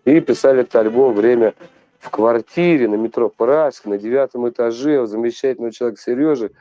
[0.05, 1.53] И писали этот альбом «Время»
[1.99, 6.51] в квартире на метро Пражск на девятом этаже у замечательного человека Сережи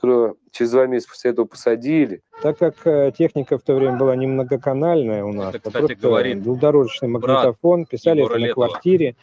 [0.00, 2.22] которого через два месяца после этого посадили.
[2.42, 5.98] Так как э, техника в то время была не многоканальная у нас, это, а кстати,
[6.00, 9.16] говорит двухдорожечный магнитофон, писали это на квартире.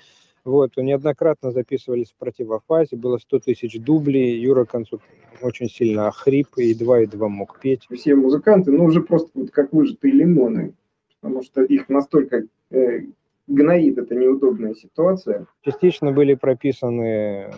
[0.46, 5.02] Вот, неоднократно записывались в противофазе, было 100 тысяч дублей, Юра к концу
[5.42, 7.86] очень сильно охрип, и два и два мог петь.
[7.94, 10.74] Все музыканты, ну, уже просто вот как выжатые лимоны,
[11.20, 13.02] потому что их настолько э,
[13.48, 15.48] гноит эта неудобная ситуация.
[15.66, 17.52] Частично были прописаны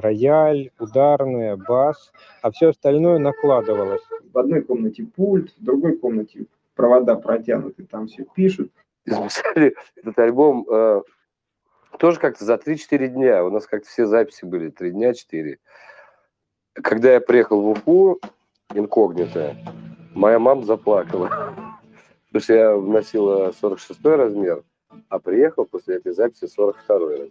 [0.00, 4.02] рояль, ударная, бас, а все остальное накладывалось.
[4.32, 8.70] В одной комнате пульт, в другой комнате провода протянуты, там все пишут.
[9.04, 11.02] Записали этот альбом э,
[11.98, 13.44] тоже как-то за 3-4 дня.
[13.44, 15.58] У нас как-то все записи были 3 дня, 4.
[16.74, 18.20] Когда я приехал в Уфу,
[18.74, 19.56] инкогнито,
[20.14, 21.54] моя мама заплакала.
[22.26, 24.62] Потому что я вносила 46 размер,
[25.08, 27.30] а приехал после этой записи 42 размер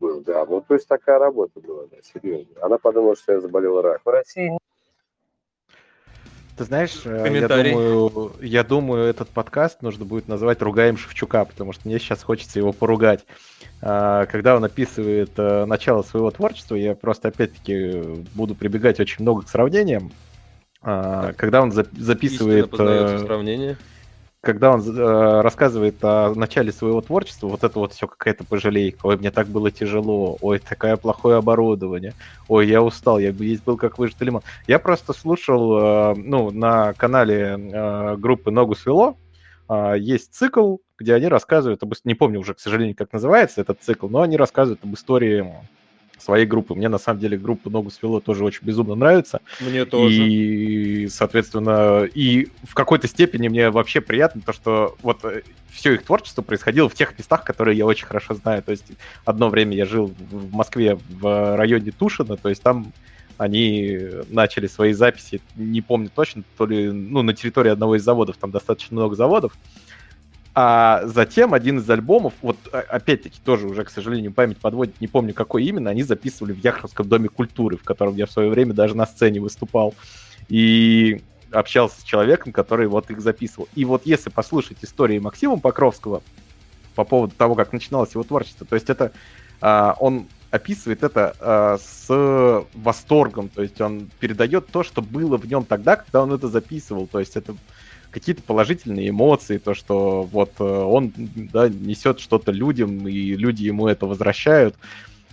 [0.00, 0.44] был, да.
[0.46, 2.54] Ну, то есть такая работа была, да, серьезно.
[2.62, 4.00] Она подумала, что я заболел рак.
[4.04, 4.56] В России
[6.56, 11.74] ты знаешь, э, я думаю, я думаю, этот подкаст нужно будет назвать «Ругаем Шевчука», потому
[11.74, 13.26] что мне сейчас хочется его поругать.
[13.82, 19.42] А, когда он описывает э, начало своего творчества, я просто опять-таки буду прибегать очень много
[19.42, 20.12] к сравнениям.
[20.80, 22.72] А, когда он записывает...
[22.72, 23.76] Истинно э, сравнение
[24.46, 29.04] когда он э, рассказывает о начале своего творчества, вот это вот все какая-то пожалейка.
[29.04, 30.38] Ой, мне так было тяжело.
[30.40, 32.14] Ой, такое плохое оборудование.
[32.46, 34.42] Ой, я устал, я бы есть был как выжатый лимон.
[34.68, 39.18] Я просто слушал, э, ну, на канале э, группы «Ногу свело»,
[39.68, 41.92] э, есть цикл, где они рассказывают об...
[42.04, 45.44] Не помню уже, к сожалению, как называется этот цикл, но они рассказывают об истории
[46.18, 46.74] своей группы.
[46.74, 49.40] Мне на самом деле группа Ногу свело тоже очень безумно нравится.
[49.60, 50.14] Мне тоже.
[50.14, 56.02] И, соответственно, и в какой-то степени мне вообще приятно то, что вот э, все их
[56.04, 58.62] творчество происходило в тех местах, которые я очень хорошо знаю.
[58.62, 58.86] То есть
[59.24, 62.92] одно время я жил в Москве в районе Тушина, то есть там
[63.38, 63.98] они
[64.30, 68.50] начали свои записи, не помню точно, то ли ну, на территории одного из заводов, там
[68.50, 69.52] достаточно много заводов,
[70.58, 75.34] а затем один из альбомов, вот опять-таки тоже уже, к сожалению, память подводит, не помню
[75.34, 78.96] какой именно, они записывали в Яхровском доме культуры, в котором я в свое время даже
[78.96, 79.94] на сцене выступал.
[80.48, 81.20] И
[81.52, 83.68] общался с человеком, который вот их записывал.
[83.74, 86.22] И вот если послушать истории Максима Покровского
[86.94, 89.12] по поводу того, как начиналось его творчество, то есть это
[89.60, 95.46] а, он описывает это а, с восторгом, то есть он передает то, что было в
[95.46, 97.54] нем тогда, когда он это записывал, то есть это
[98.10, 103.88] какие-то положительные эмоции, то, что вот э, он да, несет что-то людям, и люди ему
[103.88, 104.74] это возвращают,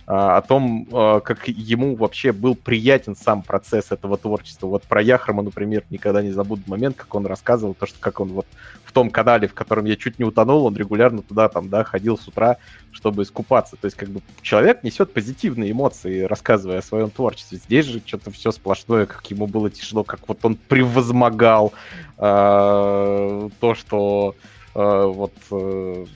[0.06, 4.66] о том, а, как ему вообще был приятен сам процесс этого творчества.
[4.66, 8.28] Вот про Яхрома, например, никогда не забуду момент, как он рассказывал, то, что как он
[8.28, 8.46] вот
[8.84, 12.18] в том канале, в котором я чуть не утонул, он регулярно туда там, да, ходил
[12.18, 12.58] с утра,
[12.92, 13.76] чтобы искупаться.
[13.76, 17.58] То есть как бы человек несет позитивные эмоции, рассказывая о своем творчестве.
[17.58, 21.72] Здесь же что-то все сплошное, как ему было тяжело, как вот он превозмогал
[22.18, 24.34] э, то, что
[24.74, 26.06] вот э,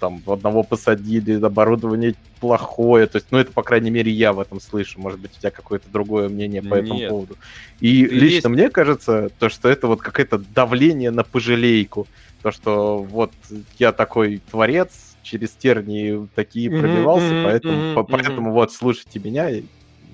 [0.00, 4.58] там одного посадили, оборудование плохое, то есть, ну это, по крайней мере, я в этом
[4.60, 6.84] слышу, может быть, у тебя какое-то другое мнение по Нет.
[6.84, 7.36] этому поводу.
[7.80, 8.48] И Ты лично есть...
[8.48, 12.06] мне кажется, то, что это вот какое-то давление на пожалейку,
[12.42, 13.32] то, что вот
[13.78, 18.54] я такой творец, через тернии такие mm-hmm, пробивался, mm-hmm, поэтому, mm-hmm, по, поэтому mm-hmm.
[18.54, 19.50] вот слушайте меня,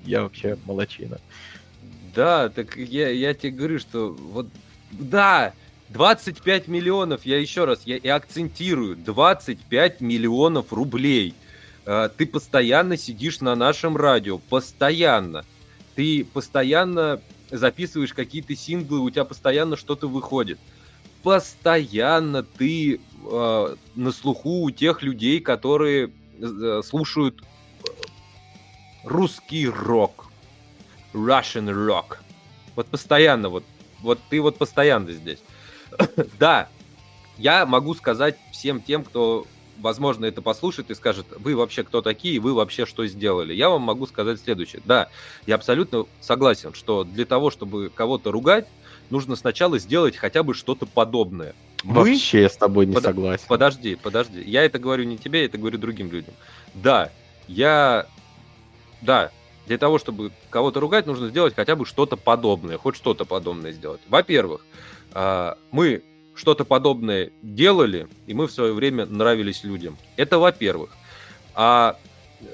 [0.05, 1.19] я вообще молочина.
[2.15, 4.47] Да, так я, я тебе говорю, что вот
[4.91, 5.53] да,
[5.93, 11.35] 25 миллионов, я еще раз, я и акцентирую, 25 миллионов рублей.
[11.85, 15.45] А, ты постоянно сидишь на нашем радио, постоянно.
[15.95, 20.57] Ты постоянно записываешь какие-то синглы, у тебя постоянно что-то выходит.
[21.21, 27.43] Постоянно ты э, на слуху у тех людей, которые э, слушают
[29.03, 30.31] русский рок,
[31.13, 32.17] Russian rock.
[32.75, 33.63] Вот постоянно вот,
[34.01, 35.39] вот ты вот постоянно здесь.
[36.39, 36.69] да,
[37.37, 39.45] я могу сказать всем тем, кто,
[39.79, 43.53] возможно, это послушает и скажет, вы вообще кто такие, вы вообще что сделали.
[43.53, 44.81] Я вам могу сказать следующее.
[44.85, 45.09] Да,
[45.47, 48.67] я абсолютно согласен, что для того, чтобы кого-то ругать,
[49.09, 51.55] нужно сначала сделать хотя бы что-то подобное.
[51.83, 51.95] Мы...
[51.95, 53.03] Вообще я с тобой не Под...
[53.03, 53.45] согласен.
[53.47, 54.41] Подожди, подожди.
[54.41, 56.33] Я это говорю не тебе, я это говорю другим людям.
[56.73, 57.11] Да,
[57.47, 58.07] я...
[59.01, 59.31] Да,
[59.67, 64.01] для того, чтобы кого-то ругать, нужно сделать хотя бы что-то подобное, хоть что-то подобное сделать.
[64.07, 64.65] Во-первых,
[65.13, 66.03] мы
[66.35, 69.97] что-то подобное делали, и мы в свое время нравились людям.
[70.15, 70.89] Это во-первых.
[71.53, 71.97] А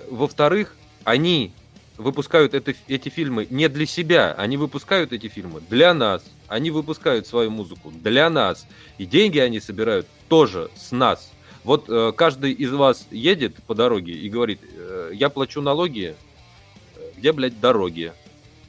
[0.09, 1.53] во-вторых, они
[1.97, 6.23] выпускают это, эти фильмы не для себя, они выпускают эти фильмы для нас.
[6.47, 8.65] Они выпускают свою музыку для нас.
[8.97, 11.31] И деньги они собирают тоже с нас.
[11.63, 16.15] Вот э, каждый из вас едет по дороге и говорит, э, я плачу налоги,
[17.17, 18.13] где, блядь, дороги?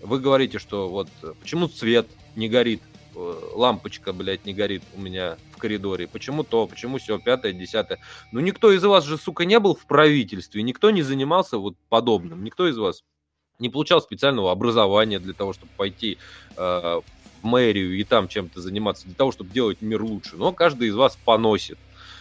[0.03, 2.83] Вы говорите, что вот э, почему свет не горит?
[3.15, 6.07] Э, лампочка, блядь, не горит у меня в коридоре.
[6.07, 7.99] Почему то, почему все, пятое, десятое.
[8.33, 12.45] Ну, никто из вас же, сука, не был в правительстве, никто не занимался вот подобным.
[12.45, 13.03] Никто из вас
[13.59, 16.19] не получал специального образования для того, чтобы пойти
[16.57, 17.01] э,
[17.43, 20.37] в мэрию и там чем-то заниматься, для того, чтобы делать мир лучше.
[20.37, 21.79] Но каждый из вас поносит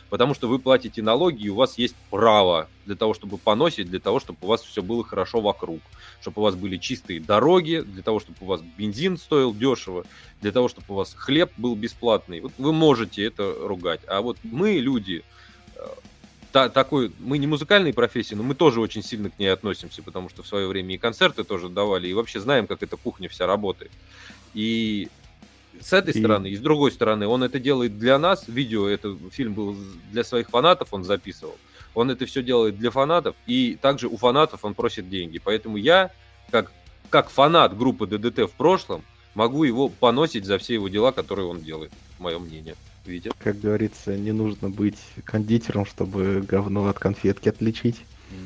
[0.10, 4.00] потому что вы платите налоги, и у вас есть право для того, чтобы поносить, для
[4.00, 5.80] того, чтобы у вас все было хорошо вокруг,
[6.22, 10.06] чтобы у вас были чистые дороги, для того, чтобы у вас бензин стоил дешево,
[10.42, 12.42] для того, чтобы у вас хлеб был бесплатный.
[12.42, 14.02] Вот вы можете это ругать.
[14.08, 15.24] А вот мы, люди,
[15.76, 15.82] э,
[16.52, 20.30] та, такой, мы не музыкальные профессии, но мы тоже очень сильно к ней относимся, потому
[20.30, 23.46] что в свое время и концерты тоже давали, и вообще знаем, как эта кухня вся
[23.46, 23.92] работает.
[24.54, 25.10] И
[25.80, 26.20] с этой и...
[26.20, 28.48] стороны, и с другой стороны, он это делает для нас.
[28.48, 29.76] Видео, это фильм был
[30.12, 31.58] для своих фанатов, он записывал.
[31.94, 35.40] Он это все делает для фанатов, и также у фанатов он просит деньги.
[35.44, 36.12] Поэтому я,
[36.52, 36.72] как,
[37.10, 39.04] как фанат группы ДДТ в прошлом,
[39.34, 42.76] могу его поносить за все его дела, которые он делает, мое мнение.
[43.06, 43.34] Видят?
[43.40, 47.96] Как говорится, не нужно быть кондитером, чтобы говно от конфетки отличить.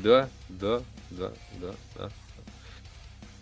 [0.02, 2.10] Да, да, да, да, да.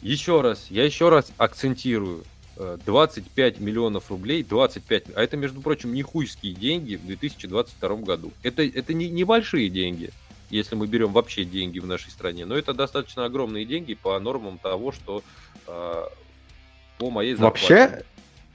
[0.01, 2.25] Еще раз, я еще раз акцентирую.
[2.57, 8.33] 25 миллионов рублей, 25, а это, между прочим, не хуйские деньги в 2022 году.
[8.43, 10.11] Это, это не небольшие деньги,
[10.51, 14.59] если мы берем вообще деньги в нашей стране, но это достаточно огромные деньги по нормам
[14.59, 15.23] того, что
[15.67, 16.03] э,
[16.99, 17.75] по моей зарплате.
[17.75, 18.05] Вообще,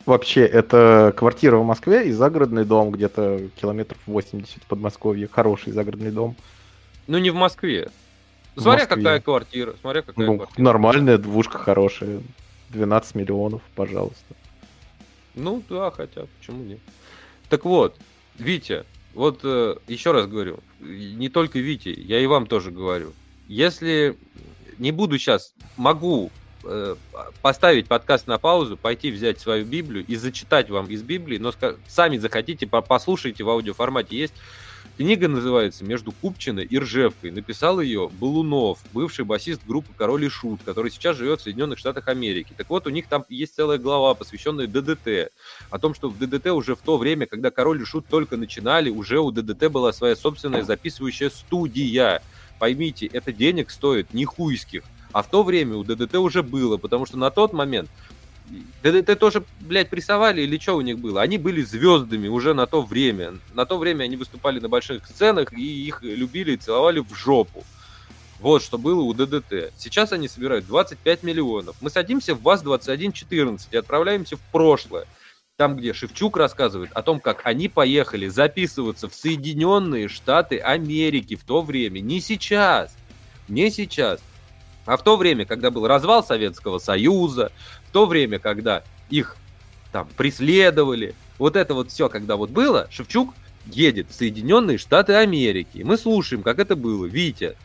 [0.06, 6.12] вообще, это квартира в Москве и загородный дом где-то километров 80 в Подмосковье, хороший загородный
[6.12, 6.36] дом.
[7.08, 7.90] Ну, не в Москве.
[8.56, 9.04] Смотря Москве.
[9.04, 10.64] какая квартира, смотря какая Ну, квартира.
[10.64, 12.22] нормальная двушка хорошая.
[12.70, 14.36] 12 миллионов, пожалуйста.
[15.36, 16.80] Ну да, хотя, почему нет?
[17.50, 17.96] Так вот,
[18.38, 23.14] Витя, вот э, еще раз говорю, не только Вите, я и вам тоже говорю.
[23.48, 24.18] Если
[24.78, 26.32] не буду сейчас, могу
[26.64, 26.96] э,
[27.42, 31.54] поставить подкаст на паузу, пойти взять свою Библию и зачитать вам из Библии, но
[31.88, 34.18] сами захотите, по- послушайте в аудиоформате.
[34.18, 34.34] Есть
[34.98, 37.32] книга называется «Между Купчиной и Ржевкой».
[37.32, 42.08] Написал ее Балунов, бывший басист группы «Король и Шут», который сейчас живет в Соединенных Штатах
[42.08, 42.54] Америки.
[42.58, 45.32] Так вот, у них там есть целая глава, посвященная ДДТ.
[45.70, 48.90] О том, что в ДДТ уже в то время, когда Король и Шут только начинали,
[48.90, 52.22] уже у ДДТ была своя собственная записывающая студия.
[52.60, 54.84] Поймите, это денег стоит не хуйских.
[55.12, 57.90] А в то время у ДДТ уже было, потому что на тот момент
[58.84, 61.22] ДДТ тоже, блядь, прессовали или что у них было?
[61.22, 63.36] Они были звездами уже на то время.
[63.54, 67.64] На то время они выступали на больших сценах, и их любили и целовали в жопу.
[68.40, 69.74] Вот что было у ДДТ.
[69.78, 71.76] Сейчас они собирают 25 миллионов.
[71.82, 75.06] Мы садимся в ВАЗ-2114 и отправляемся в прошлое.
[75.56, 81.44] Там, где Шевчук рассказывает о том, как они поехали записываться в Соединенные Штаты Америки в
[81.44, 82.00] то время.
[82.00, 82.96] Не сейчас.
[83.48, 84.20] Не сейчас.
[84.86, 87.52] А в то время, когда был развал Советского Союза,
[87.88, 89.38] в то время, когда их
[89.92, 93.34] там преследовали, вот это вот все, когда вот было, Шевчук
[93.66, 95.82] едет в Соединенные Штаты Америки.
[95.84, 97.06] Мы слушаем, как это было.
[97.06, 97.56] Витя,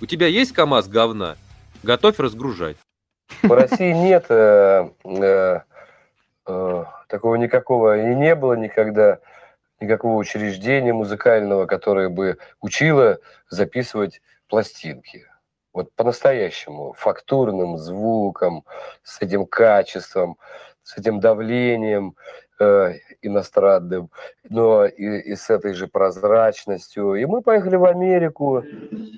[0.00, 1.36] у тебя есть КАМАЗ говна?
[1.82, 2.76] Готовь разгружать.
[3.42, 5.60] В России нет э, э,
[6.46, 9.18] э, такого никакого и не было никогда
[9.80, 15.26] никакого учреждения музыкального, которое бы учило записывать пластинки.
[15.72, 18.64] Вот по-настоящему, фактурным звуком,
[19.02, 20.36] с этим качеством,
[20.82, 22.14] с этим давлением
[22.60, 24.10] э, иностранным,
[24.50, 27.14] но и, и с этой же прозрачностью.
[27.14, 28.62] И мы поехали в Америку.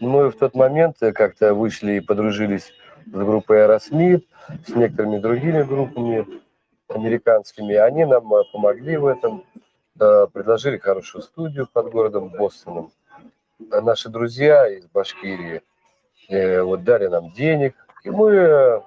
[0.00, 2.72] Мы в тот момент как-то вышли и подружились
[3.06, 4.22] с группой Aerosmith,
[4.66, 6.26] с некоторыми другими группами
[6.88, 7.74] американскими.
[7.74, 9.44] Они нам э, помогли в этом,
[9.98, 12.92] э, предложили хорошую студию под городом Бостоном.
[13.58, 15.62] Наши друзья из Башкирии
[16.28, 18.80] э, вот дали нам денег, и мы э,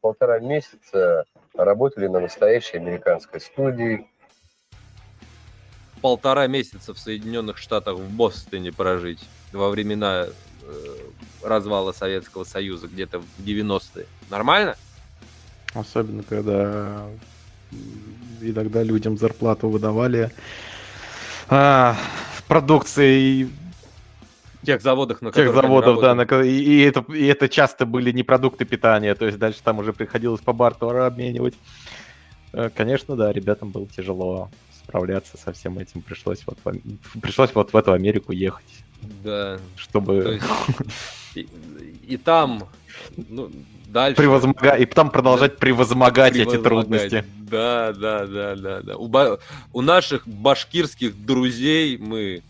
[0.00, 1.24] полтора месяца
[1.54, 4.06] работали на настоящей американской студии.
[6.00, 9.20] Полтора месяца в Соединенных Штатах в Бостоне прожить
[9.52, 10.96] во времена э,
[11.42, 14.06] развала Советского Союза где-то в 90-е.
[14.30, 14.76] Нормально?
[15.74, 17.08] Особенно, когда
[17.72, 17.78] м,
[18.40, 20.30] иногда людям зарплату выдавали
[21.48, 21.96] а,
[22.46, 23.50] продукцией
[24.68, 28.22] Тех заводах, на тех заводов, да, на и, и это, и это часто были не
[28.22, 31.54] продукты питания, то есть дальше там уже приходилось по бартеру обменивать.
[32.52, 34.50] Э, Конечно, да, ребятам было тяжело
[34.84, 38.84] справляться со всем этим, пришлось вот в, пришлось вот в эту Америку ехать,
[39.24, 39.58] Да.
[39.76, 40.44] чтобы То есть
[41.34, 41.48] и,
[42.06, 42.64] и там,
[43.16, 43.50] ну,
[43.86, 44.16] дальше...
[44.16, 46.62] превозмогать, и там продолжать превозмогать эти превозмогать.
[47.08, 47.24] трудности.
[47.50, 48.96] Да, да, да, да, да.
[48.98, 49.38] У, ба-
[49.72, 52.42] у наших башкирских друзей мы...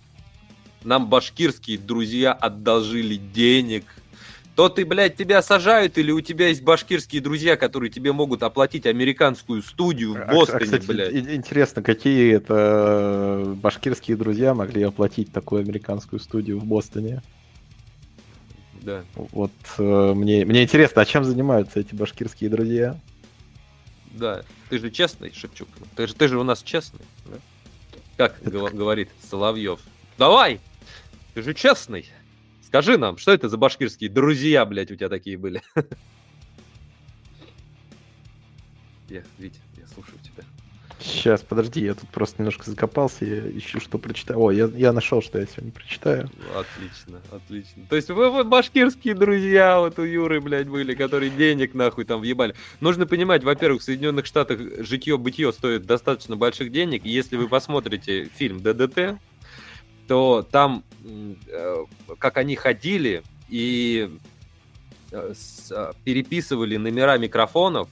[0.85, 3.85] Нам башкирские друзья одолжили денег.
[4.55, 8.87] То ты, блядь, тебя сажают, или у тебя есть башкирские друзья, которые тебе могут оплатить
[8.87, 11.13] американскую студию в А, Бостоне, а, кстати, блядь.
[11.15, 12.55] интересно, какие это
[13.47, 17.23] э, башкирские друзья могли оплатить такую американскую студию в Бостоне?
[18.83, 19.05] Да.
[19.15, 22.99] Вот э, мне, мне интересно, а чем занимаются эти башкирские друзья?
[24.13, 25.69] Да, ты же честный, Шевчук.
[25.95, 27.05] Ты же, ты же у нас честный.
[27.27, 27.37] да?
[28.17, 29.79] Как гова- говорит Соловьев.
[30.17, 30.59] Давай!
[31.39, 32.05] Ты же честный.
[32.63, 35.63] Скажи нам, что это за башкирские друзья, блядь, у тебя такие были?
[39.09, 40.43] Я, Витя, я слушаю тебя.
[40.99, 44.41] Сейчас, подожди, я тут просто немножко закопался, я ищу, что прочитаю.
[44.41, 46.29] О, я, я нашел, что я сегодня прочитаю.
[46.57, 47.85] Отлично, отлично.
[47.89, 52.21] То есть вы, вы башкирские друзья вот у Юры, блядь, были, которые денег нахуй там
[52.21, 52.57] въебали.
[52.81, 57.07] Нужно понимать, во-первых, в Соединенных Штатах житье-бытие стоит достаточно больших денег.
[57.07, 59.21] И если вы посмотрите фильм ДДТ,
[60.09, 61.85] то там, э,
[62.19, 64.11] как они ходили и
[65.13, 65.35] э,
[65.71, 67.89] э, переписывали номера микрофонов,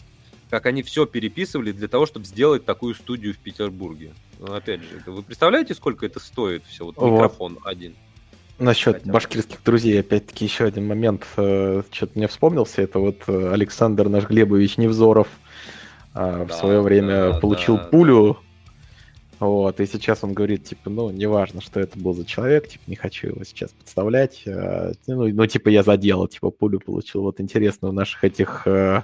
[0.50, 4.14] как они все переписывали для того, чтобы сделать такую студию в Петербурге.
[4.38, 7.12] Ну, опять же, вы представляете, сколько это стоит все, вот Вот.
[7.12, 7.94] микрофон один?
[8.58, 14.26] Насчет Хотя башкирских друзей, опять-таки, еще один момент, что-то мне вспомнился, это вот Александр наш
[14.26, 15.28] Глебович Невзоров
[16.14, 17.84] в Да, свое время да, получил да.
[17.84, 18.38] пулю,
[19.38, 22.96] вот, и сейчас он говорит, типа, ну, неважно, что это был за человек, типа, не
[22.96, 27.88] хочу его сейчас подставлять, э, ну, ну, типа, я заделал, типа, пулю получил, вот интересно,
[27.88, 29.02] у наших этих э,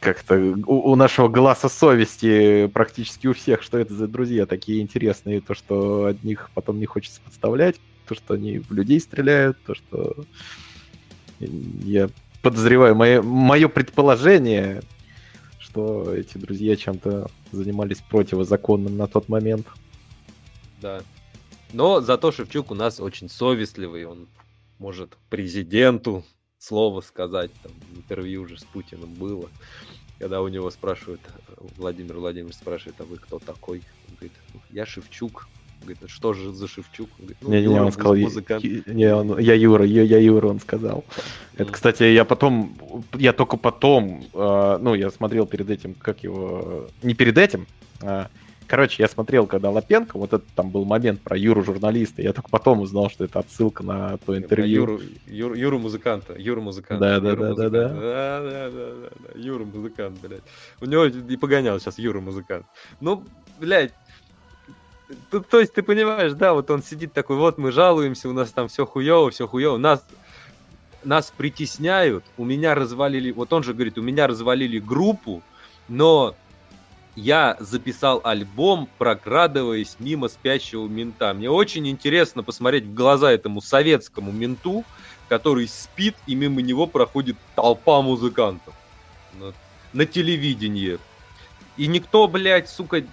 [0.00, 0.36] как-то
[0.66, 5.54] у, у нашего глаза совести практически у всех, что это за друзья такие интересные, то,
[5.54, 10.16] что одних потом не хочется подставлять, то, что они в людей стреляют, то, что
[11.38, 12.08] я
[12.42, 14.82] подозреваю, мое, мое предположение,
[15.76, 19.66] что эти друзья чем-то занимались противозаконным на тот момент.
[20.80, 21.02] Да.
[21.74, 24.26] Но зато Шевчук у нас очень совестливый, он
[24.78, 26.24] может президенту
[26.58, 29.50] слово сказать, там, интервью уже с Путиным было,
[30.18, 31.20] когда у него спрашивают,
[31.76, 33.82] Владимир Владимирович спрашивает, а вы кто такой?
[34.08, 34.32] Он говорит,
[34.70, 35.46] я Шевчук.
[35.80, 37.08] Говорит, «А что же за Шевчук?
[37.18, 38.64] Он говорит, ну, не, не, он сказал, музыкант.
[38.64, 41.04] Не, он, я Юра, я, я Юра, он сказал.
[41.56, 42.76] Это, кстати, я потом,
[43.14, 47.66] я только потом, э, ну, я смотрел перед этим, как его, не перед этим,
[48.02, 48.28] а
[48.66, 52.50] Короче, я смотрел, когда Лапенко, вот этот там был момент про Юру журналиста, я только
[52.50, 54.80] потом узнал, что это отсылка на то интервью.
[54.80, 57.20] Юру, Юру, Юру музыканта, Юру музыканта.
[57.20, 57.88] Да, да, да, да, да.
[57.88, 59.38] Да, да, да, да, да.
[59.38, 60.42] Юра музыкант, блядь.
[60.80, 62.66] У него и погонял сейчас Юра музыкант.
[63.00, 63.24] Ну,
[63.60, 63.92] блядь,
[65.30, 68.50] то, то есть ты понимаешь, да, вот он сидит такой, вот мы жалуемся, у нас
[68.50, 70.04] там все хуево, все хуево, нас
[71.04, 75.42] нас притесняют, у меня развалили, вот он же говорит, у меня развалили группу,
[75.88, 76.34] но
[77.14, 81.32] я записал альбом, прокрадываясь мимо спящего мента.
[81.32, 84.84] Мне очень интересно посмотреть в глаза этому советскому менту,
[85.28, 88.74] который спит, и мимо него проходит толпа музыкантов
[89.40, 89.52] на,
[89.92, 90.98] на телевидении.
[91.76, 93.04] И никто, блядь, сука,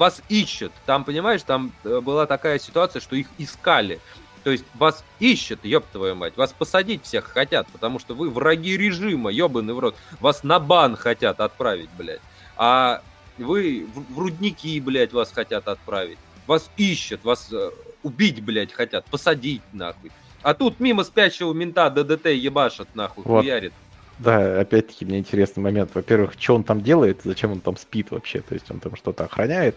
[0.00, 0.72] вас ищет.
[0.86, 4.00] Там, понимаешь, там э, была такая ситуация, что их искали.
[4.42, 8.78] То есть вас ищет, ёб твою мать, вас посадить всех хотят, потому что вы враги
[8.78, 9.94] режима, ёбаный в рот.
[10.18, 12.22] Вас на бан хотят отправить, блядь.
[12.56, 13.02] А
[13.36, 16.18] вы в, в рудники, блядь, вас хотят отправить.
[16.46, 17.70] Вас ищут, вас э,
[18.02, 20.10] убить, блядь, хотят, посадить, нахуй.
[20.40, 23.42] А тут мимо спящего мента ДДТ ебашат, нахуй, вот.
[23.42, 23.74] хуярит.
[24.22, 25.90] Да, опять-таки мне интересный момент.
[25.94, 28.40] Во-первых, что он там делает, зачем он там спит вообще?
[28.40, 29.76] То есть он там что-то охраняет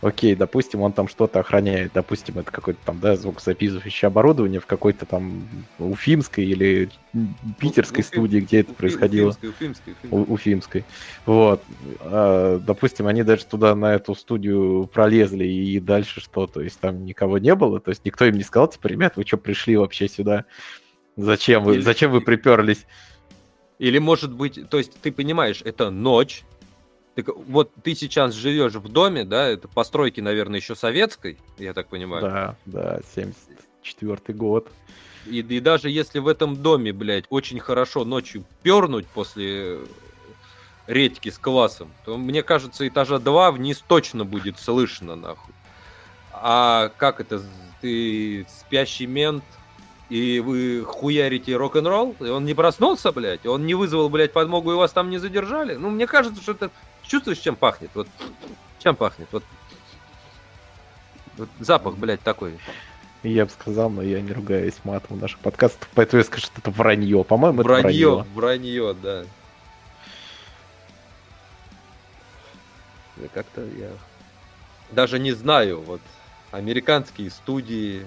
[0.00, 5.06] окей, допустим, он там что-то охраняет, допустим, это какое-то там, да, звукозаписывающее оборудование в какой-то
[5.06, 6.90] там уфимской или
[7.58, 9.30] питерской Уфим, студии, где это Уфим, происходило.
[9.30, 10.34] Уфимской, Уфимской, Уфимской.
[10.34, 10.84] уфимской.
[11.26, 11.62] Вот.
[12.00, 17.04] А, допустим, они даже туда на эту студию пролезли и дальше что, то есть там
[17.04, 20.08] никого не было, то есть никто им не сказал, типа, ребят, вы что пришли вообще
[20.08, 20.44] сюда?
[21.16, 22.86] Зачем вы, зачем вы приперлись?
[23.78, 26.44] Или, может быть, то есть ты понимаешь, это ночь,
[27.14, 31.88] так вот ты сейчас живешь в доме, да, это постройки, наверное, еще советской, я так
[31.88, 32.22] понимаю.
[32.22, 34.68] Да, да, 74 год.
[35.26, 39.80] И, и даже если в этом доме, блядь, очень хорошо ночью пернуть после
[40.86, 45.54] редьки с классом, то мне кажется, этажа 2 вниз точно будет слышно, нахуй.
[46.32, 47.42] А как это,
[47.80, 49.44] ты спящий мент,
[50.08, 54.76] и вы хуярите рок-н-ролл, и он не проснулся, блядь, он не вызвал, блядь, подмогу, и
[54.76, 55.74] вас там не задержали?
[55.74, 56.70] Ну, мне кажется, что это
[57.08, 57.90] Чувствуешь, чем пахнет?
[57.94, 58.06] Вот
[58.78, 59.28] чем пахнет?
[59.32, 59.42] Вот,
[61.38, 62.58] вот запах, блядь, такой.
[63.22, 66.70] Я бы сказал, но я не ругаюсь матом наших подкастах, поэтому я скажу, что это
[66.70, 67.24] вранье.
[67.24, 68.26] По-моему, это вранье.
[68.34, 69.24] Вранье, да.
[73.32, 73.90] Как-то я
[74.92, 76.02] даже не знаю, вот
[76.52, 78.06] американские студии,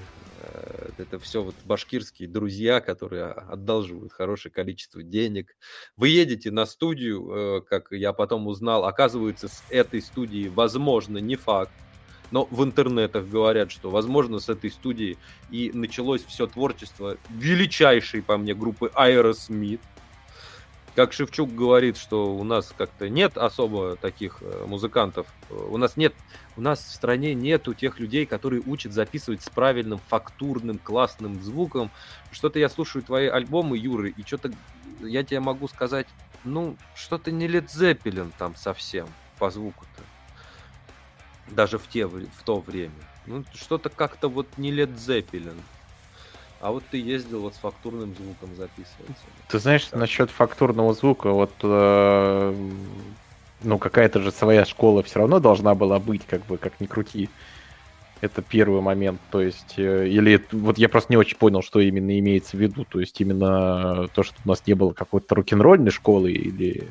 [0.97, 5.56] это все вот башкирские друзья, которые одалживают хорошее количество денег.
[5.97, 11.36] Вы едете на студию, э, как я потом узнал, оказывается, с этой студии, возможно, не
[11.36, 11.72] факт,
[12.32, 15.18] но в интернетах говорят, что, возможно, с этой студии
[15.49, 19.82] и началось все творчество величайшей, по мне, группы Aerosmith.
[20.96, 26.14] Как Шевчук говорит, что у нас как-то нет особо таких э, музыкантов, у нас нет
[26.58, 31.89] у нас в стране нету тех людей, которые учат записывать с правильным фактурным классным звуком.
[32.32, 34.52] Что-то я слушаю твои альбомы, Юры, и что-то
[35.00, 36.08] я тебе могу сказать,
[36.44, 39.08] ну, что-то не Led Zeppelin там совсем
[39.39, 40.04] по звуку-то.
[41.48, 42.94] Даже в, те, в то время.
[43.26, 45.60] Ну, что-то как-то вот не Led Zeppelin.
[46.62, 49.24] А вот ты ездил вот с фактурным звуком записываться.
[49.49, 49.99] Ты знаешь, так.
[49.99, 52.55] насчет фактурного звука, вот э,
[53.64, 57.30] ну, какая-то же своя школа все равно должна была быть, как бы, как ни крути.
[58.22, 62.20] Это первый момент, то есть, э, или вот я просто не очень понял, что именно
[62.20, 66.32] имеется в виду, то есть именно то, что у нас не было какой-то рок-н-ролльной школы,
[66.32, 66.88] или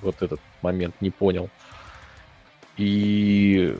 [0.00, 1.50] вот этот момент не понял.
[2.78, 3.76] И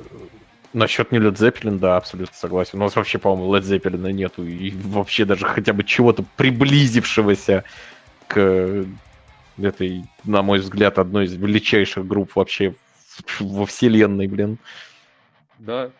[0.73, 2.79] насчет не Led Zeppelin, да, абсолютно согласен.
[2.79, 7.64] У нас вообще, по-моему, Led Zeppelin нету, и вообще даже хотя бы чего-то приблизившегося
[8.27, 8.85] к
[9.59, 12.75] этой, на мой взгляд, одной из величайших групп вообще
[13.41, 14.59] во вселенной, блин.
[15.59, 15.91] Да.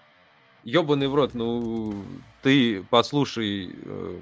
[0.63, 1.95] Ёбаный в рот, ну,
[2.43, 4.19] ты послушай, э,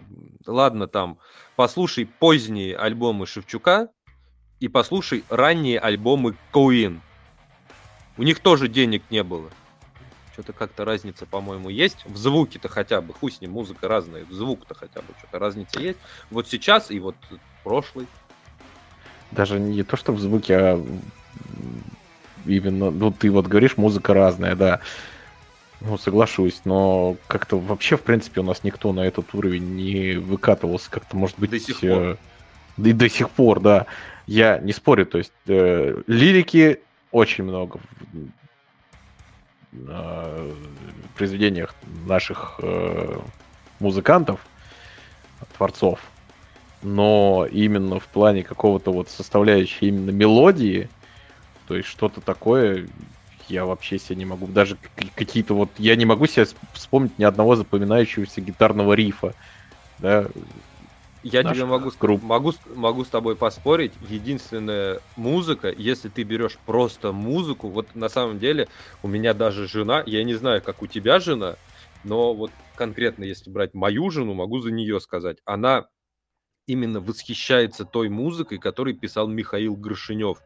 [0.46, 1.18] ладно там,
[1.56, 3.88] послушай поздние альбомы Шевчука,
[4.60, 7.00] и послушай ранние альбомы Queen.
[8.16, 9.50] У них тоже денег не было.
[10.38, 12.06] Что-то как-то разница, по-моему, есть.
[12.06, 15.80] В звуке-то хотя бы, хуй с ним, музыка разная, в звук-то хотя бы что-то разница
[15.80, 15.98] есть.
[16.30, 17.16] Вот сейчас и вот
[17.64, 18.06] прошлый.
[19.32, 20.86] Даже не то, что в звуке, а
[22.46, 24.80] именно, ну, ты вот говоришь, музыка разная, да.
[25.80, 30.88] Ну, соглашусь, но как-то вообще, в принципе, у нас никто на этот уровень не выкатывался.
[30.88, 31.50] Как-то, может быть...
[31.50, 31.90] До сих пор.
[31.90, 32.16] Э,
[32.76, 33.86] и до сих пор, да.
[34.28, 36.78] Я не спорю, то есть э, лирики
[37.10, 37.80] очень много
[39.72, 40.52] э,
[41.16, 41.74] произведениях
[42.06, 43.18] наших э,
[43.80, 44.40] музыкантов,
[45.56, 46.00] творцов,
[46.82, 50.88] но именно в плане какого-то вот составляющей именно мелодии,
[51.66, 52.88] то есть что-то такое
[53.48, 54.46] я вообще себе не могу.
[54.46, 54.76] Даже
[55.14, 55.70] какие-то вот...
[55.78, 59.34] Я не могу себе вспомнить ни одного запоминающегося гитарного рифа.
[59.98, 60.26] Да,
[61.22, 62.22] я тебе могу, групп.
[62.22, 63.92] могу, могу с тобой поспорить.
[64.08, 68.68] Единственная музыка, если ты берешь просто музыку, вот на самом деле
[69.02, 71.56] у меня даже жена, я не знаю, как у тебя жена,
[72.04, 75.88] но вот конкретно если брать мою жену, могу за нее сказать, она
[76.68, 80.38] именно восхищается той музыкой, которую писал Михаил Горшинев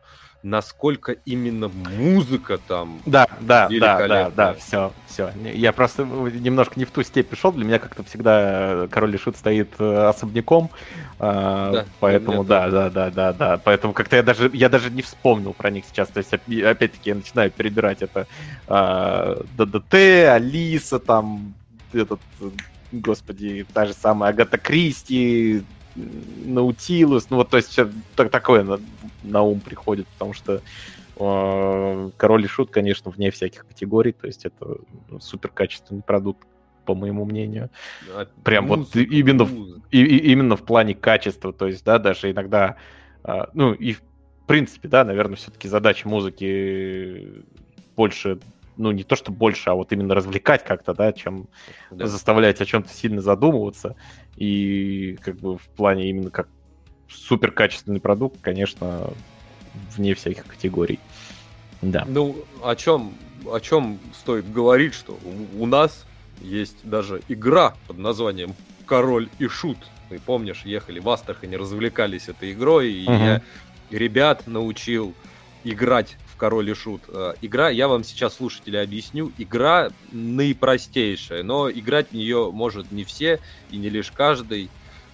[0.43, 5.33] насколько именно музыка там да, да, да, да, да, все, все.
[5.55, 7.53] Я просто немножко не в ту степь пришел.
[7.53, 10.71] Для меня как-то всегда Король и Шут стоит э, особняком,
[11.19, 13.61] а, да, поэтому да, да, да, да, да.
[13.63, 16.09] Поэтому как-то я даже я даже не вспомнил про них сейчас.
[16.09, 18.27] То есть опять-таки я начинаю перебирать это
[18.67, 21.55] а, ДДТ, Алиса, там
[21.93, 22.21] этот,
[22.91, 25.63] господи, та же самая Агата Кристи,
[25.95, 28.81] Наутилус, ну вот, то есть все так, такое на,
[29.23, 30.63] на ум приходит, потому что
[31.17, 34.79] э, Король и Шут, конечно, вне всяких категорий, то есть это
[35.09, 36.47] ну, супер качественный продукт,
[36.85, 37.71] по моему мнению.
[38.11, 41.99] А, Прям музыка, вот именно, в, и, и, именно в плане качества, то есть, да,
[41.99, 42.77] даже иногда,
[43.25, 44.03] э, ну и в
[44.47, 47.45] принципе, да, наверное, все-таки задача музыки
[47.97, 48.39] больше
[48.77, 51.49] ну, не то, что больше, а вот именно развлекать как-то, да, чем
[51.91, 52.07] да.
[52.07, 53.97] заставлять о чем-то сильно задумываться.
[54.37, 56.49] И как бы в плане именно как
[57.09, 59.11] супер качественный продукт, конечно,
[59.97, 60.99] вне всяких категорий.
[61.83, 62.05] Да.
[62.07, 63.15] Ну, о чем,
[63.51, 66.07] о чем стоит говорить, что у, у нас
[66.41, 68.55] есть даже игра под названием
[68.87, 69.79] Король и Шут.
[70.09, 73.15] Ты помнишь, ехали в Астрахани, развлекались этой игрой, и угу.
[73.15, 73.43] я
[73.91, 75.15] ребят научил
[75.65, 77.03] играть король и шут.
[77.07, 79.31] Э, игра, я вам сейчас, слушатели, объясню.
[79.39, 83.39] Игра наипростейшая, но играть в нее может не все
[83.71, 84.69] и не лишь каждый,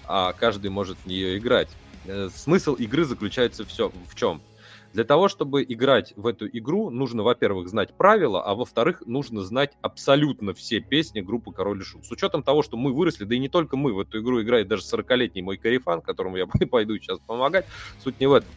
[0.07, 1.69] а каждый может в нее играть.
[2.07, 4.41] Э, смысл игры заключается все в чем?
[4.95, 9.73] Для того, чтобы играть в эту игру, нужно, во-первых, знать правила, а во-вторых, нужно знать
[9.83, 12.07] абсолютно все песни группы Король и Шут.
[12.07, 14.67] С учетом того, что мы выросли, да и не только мы, в эту игру играет
[14.67, 17.67] даже 40-летний мой карифан, которому я пойду сейчас помогать,
[18.03, 18.49] суть не в этом.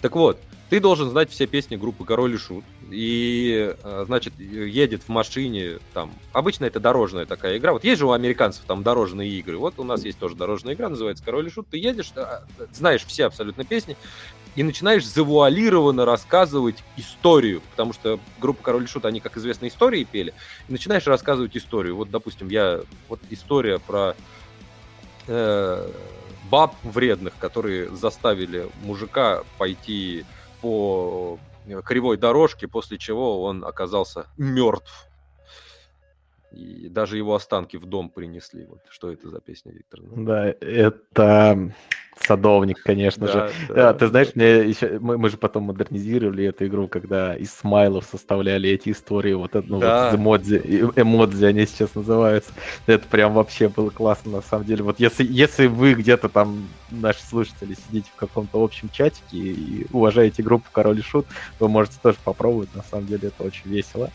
[0.00, 0.38] Так вот,
[0.70, 2.64] ты должен знать все песни группы Король и Шут.
[2.90, 7.72] И, э, значит, едет в машине, там, обычно это дорожная такая игра.
[7.72, 9.58] Вот есть же у американцев там дорожные игры.
[9.58, 11.68] Вот у нас есть тоже дорожная игра, называется Король и Шут.
[11.68, 12.24] Ты едешь, э,
[12.72, 13.96] знаешь все абсолютно песни,
[14.56, 20.04] и начинаешь завуалированно рассказывать историю, потому что группа Король и Шут, они, как известно, истории
[20.04, 20.34] пели,
[20.68, 21.96] и начинаешь рассказывать историю.
[21.96, 24.14] Вот, допустим, я, вот история про
[25.26, 25.90] э,
[26.50, 30.24] баб вредных, которые заставили мужика пойти
[30.60, 35.06] по э, кривой дорожке, после чего он оказался мертв.
[36.52, 38.64] И даже его останки в дом принесли.
[38.66, 40.00] Вот что это за песня, Виктор?
[40.02, 41.72] Да, это
[42.26, 43.54] Садовник, конечно да, же.
[43.68, 47.52] Да, да, ты знаешь, мне еще, мы, мы же потом модернизировали эту игру, когда из
[47.52, 50.10] смайлов составляли эти истории, вот это, ну, да.
[50.10, 50.56] вот эмодзи,
[50.96, 52.52] эмодзи они сейчас называются.
[52.86, 54.82] Это прям вообще было классно, на самом деле.
[54.82, 60.42] Вот если, если вы где-то там, наши слушатели, сидите в каком-то общем чатике и уважаете
[60.42, 61.26] группу Король и Шут,
[61.58, 64.10] вы можете тоже попробовать, на самом деле это очень весело.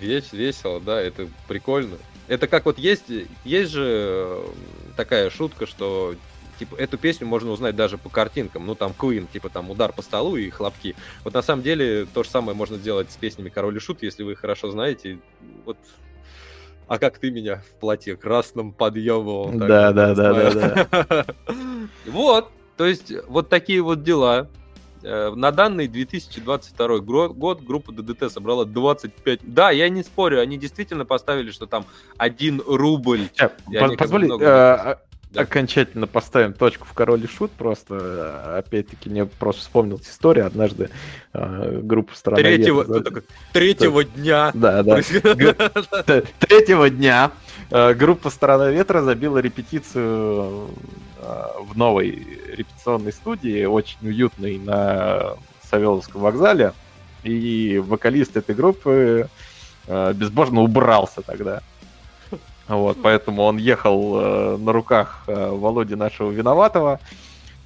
[0.00, 1.96] Весь весело, да, это прикольно.
[2.28, 3.04] Это как вот есть,
[3.44, 4.38] есть же
[4.96, 6.14] такая шутка, что
[6.62, 8.66] типа, эту песню можно узнать даже по картинкам.
[8.66, 10.94] Ну, там Queen, типа, там удар по столу и хлопки.
[11.24, 14.22] Вот на самом деле то же самое можно сделать с песнями Король и Шут, если
[14.22, 15.18] вы хорошо знаете.
[15.64, 15.76] Вот
[16.86, 19.50] а как ты меня в платье красном подъебывал.
[19.52, 21.26] Да, да, да, да, да.
[22.06, 24.48] Вот, то есть вот такие вот дела.
[25.02, 29.40] Э, на данный 2022 год группа ДДТ собрала 25...
[29.42, 31.86] Да, я не спорю, они действительно поставили, что там
[32.18, 33.30] 1 рубль.
[33.98, 34.28] Позволь,
[35.32, 35.42] да.
[35.42, 37.50] окончательно поставим точку в король и шут.
[37.52, 40.44] Просто, опять-таки, мне просто вспомнилась история.
[40.44, 40.90] Однажды
[41.32, 42.42] э, группа страны...
[42.42, 43.00] Третьего, за...
[43.00, 43.22] такой,
[43.52, 44.50] третьего дня.
[44.54, 45.00] Да, да.
[46.38, 47.32] Третьего дня
[47.74, 50.68] Э, группа «Сторона ветра» забила репетицию
[51.16, 52.10] э, в новой
[52.54, 55.36] репетиционной студии, очень уютной на
[55.70, 56.74] Савеловском вокзале.
[57.24, 59.28] И вокалист этой группы
[59.86, 61.62] безбожно убрался тогда.
[62.76, 67.00] Вот, поэтому он ехал на руках Володи нашего виноватого.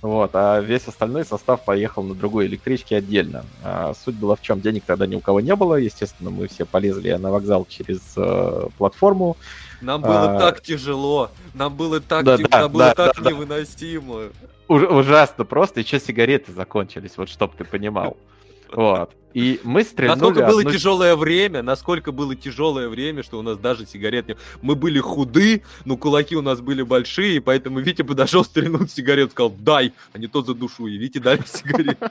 [0.02, 3.44] Вот, а весь остальной состав поехал на другой электричке отдельно.
[3.64, 4.60] А суть была в чем?
[4.60, 5.74] Денег тогда ни у кого не было.
[5.76, 9.36] Естественно, мы все полезли на вокзал через э, платформу.
[9.80, 10.38] Нам было а...
[10.38, 11.30] так тяжело.
[11.54, 14.20] Нам было так, да, тяжело, да, нам было да, так да, невыносимо.
[14.68, 15.80] Уж, ужасно просто.
[15.80, 18.16] Еще сигареты закончились, вот чтоб ты понимал.
[18.72, 19.12] Вот.
[19.34, 20.18] И мы стрельнули...
[20.18, 20.72] Насколько было одну...
[20.72, 24.36] тяжелое время, насколько было тяжелое время, что у нас даже сигарет не...
[24.62, 29.50] Мы были худы, но кулаки у нас были большие, поэтому Витя подошел, стрельнул сигарет, сказал,
[29.50, 30.86] дай, а не то за душу.
[30.86, 31.98] И Витя дали сигарет.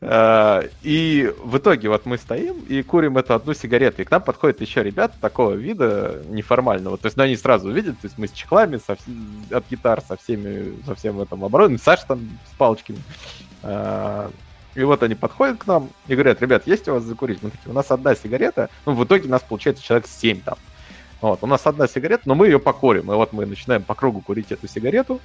[0.00, 4.02] А, и в итоге вот мы стоим и курим эту одну сигарету.
[4.02, 6.98] И к нам подходят еще ребята такого вида неформального.
[6.98, 8.80] То есть ну, они сразу видят, то есть мы с чехлами
[9.50, 11.80] от гитар, со всеми, со всем этим оборудованием.
[11.80, 12.98] Саша там с палочками.
[14.74, 17.42] И вот они подходят к нам и говорят, ребят, есть у вас закурить?
[17.42, 20.56] Мы такие, у нас одна сигарета, ну, в итоге нас получается человек 7 там.
[21.20, 23.12] Вот, у нас одна сигарета, но мы ее покурим.
[23.12, 25.20] И вот мы начинаем по кругу курить эту сигарету.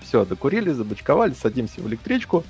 [0.00, 2.44] Все, докурили, забочковали, садимся в электричку.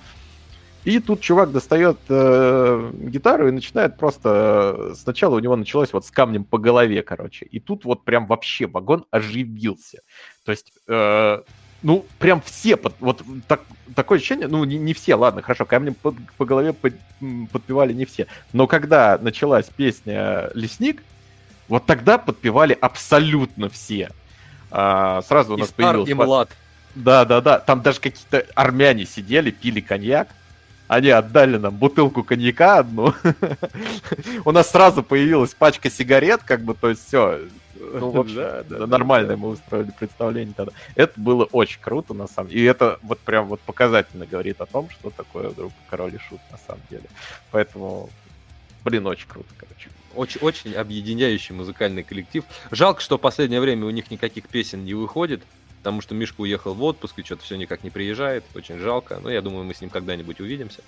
[0.84, 4.90] И тут чувак достает э, гитару и начинает просто...
[4.90, 7.46] Э, сначала у него началось вот с камнем по голове, короче.
[7.46, 10.02] И тут вот прям вообще вагон оживился.
[10.44, 11.42] То есть э,
[11.84, 13.60] ну, прям все, под, вот так,
[13.94, 16.94] такое ощущение, ну, не, не все, ладно, хорошо, камнем по, по голове под,
[17.52, 21.02] подпевали не все, но когда началась песня «Лесник»,
[21.68, 24.10] вот тогда подпевали абсолютно все.
[24.70, 26.10] А, сразу у нас и появился...
[26.10, 26.48] И млад.
[26.94, 30.28] Да, да, да, там даже какие-то армяне сидели, пили коньяк,
[30.88, 33.12] они отдали нам бутылку коньяка одну.
[34.44, 37.40] У нас сразу появилась пачка сигарет, как бы, то есть все,
[37.92, 39.42] ну, в общем, да, да, нормальное да.
[39.42, 40.72] мы устроили представление тогда.
[40.94, 42.62] Это было очень круто, на самом деле.
[42.62, 46.40] И это вот прям вот показательно говорит о том, что такое группа Король и Шут
[46.50, 47.04] на самом деле.
[47.50, 48.10] Поэтому,
[48.84, 49.90] блин, очень круто, короче.
[50.14, 52.44] Очень, очень объединяющий музыкальный коллектив.
[52.70, 55.42] Жалко, что в последнее время у них никаких песен не выходит,
[55.78, 58.44] потому что Мишка уехал в отпуск и что-то все никак не приезжает.
[58.54, 59.20] Очень жалко.
[59.22, 60.82] Но я думаю, мы с ним когда-нибудь увидимся.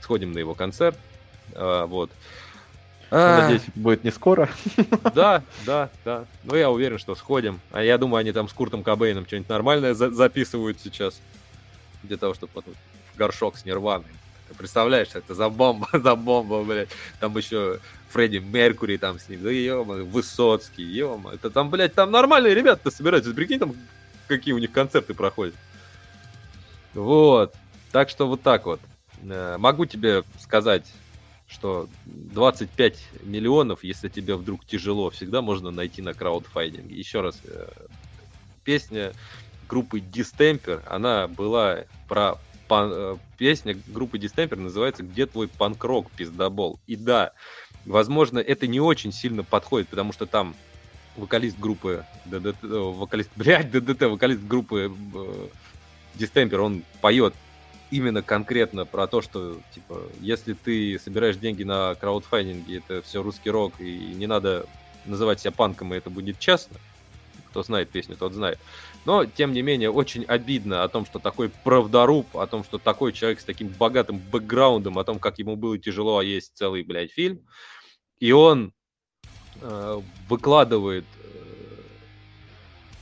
[0.00, 0.96] Сходим на его концерт.
[1.54, 2.10] А, вот.
[3.10, 3.42] А...
[3.42, 4.48] Надеюсь, будет не скоро.
[5.14, 6.24] Да, да, да.
[6.44, 7.60] Но я уверен, что сходим.
[7.70, 11.20] А я думаю, они там с Куртом Кобейном что-нибудь нормальное за- записывают сейчас.
[12.02, 12.74] Для того, чтобы потом
[13.16, 14.06] горшок с Нирваной.
[14.48, 16.90] Ты представляешь, это за бомба, за бомба, блядь.
[17.20, 17.80] Там еще
[18.10, 19.42] Фредди Меркури там с ним.
[19.42, 23.32] Да ё Высоцкий, ё Это там, блядь, там нормальные ребята собираются.
[23.32, 23.74] Прикинь, там
[24.26, 25.54] какие у них концерты проходят.
[26.94, 27.54] Вот.
[27.90, 28.80] Так что вот так вот.
[29.22, 30.84] Э, могу тебе сказать
[31.48, 36.94] что 25 миллионов, если тебе вдруг тяжело, всегда можно найти на краудфайдинге.
[36.94, 37.68] Еще раз, э,
[38.64, 39.14] песня
[39.66, 42.36] группы Distemper, она была про
[42.68, 42.90] пан...
[42.92, 47.32] Э, песня группы Distemper называется «Где твой панкрок, пиздобол?» И да,
[47.86, 50.54] возможно, это не очень сильно подходит, потому что там
[51.16, 54.92] вокалист группы ДДТ, э, вокалист, блядь, ДДТ, вокалист группы
[56.14, 57.34] Distemper, он поет
[57.90, 63.50] именно конкретно про то, что, типа, если ты собираешь деньги на краудфандинге, это все русский
[63.50, 64.66] рок, и не надо
[65.04, 66.78] называть себя панком, и это будет честно.
[67.50, 68.58] Кто знает песню, тот знает.
[69.06, 73.12] Но, тем не менее, очень обидно о том, что такой правдоруб, о том, что такой
[73.12, 77.10] человек с таким богатым бэкграундом, о том, как ему было тяжело, а есть целый, блядь,
[77.10, 77.40] фильм.
[78.20, 78.74] И он
[79.62, 81.06] э, выкладывает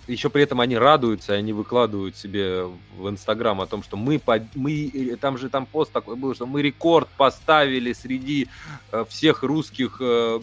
[0.06, 2.64] еще при этом они радуются, они выкладывают себе
[2.96, 4.20] в Инстаграм о том, что мы,
[4.54, 8.48] мы, там же там пост такой был, что мы рекорд поставили среди
[8.92, 10.40] э, всех русских э,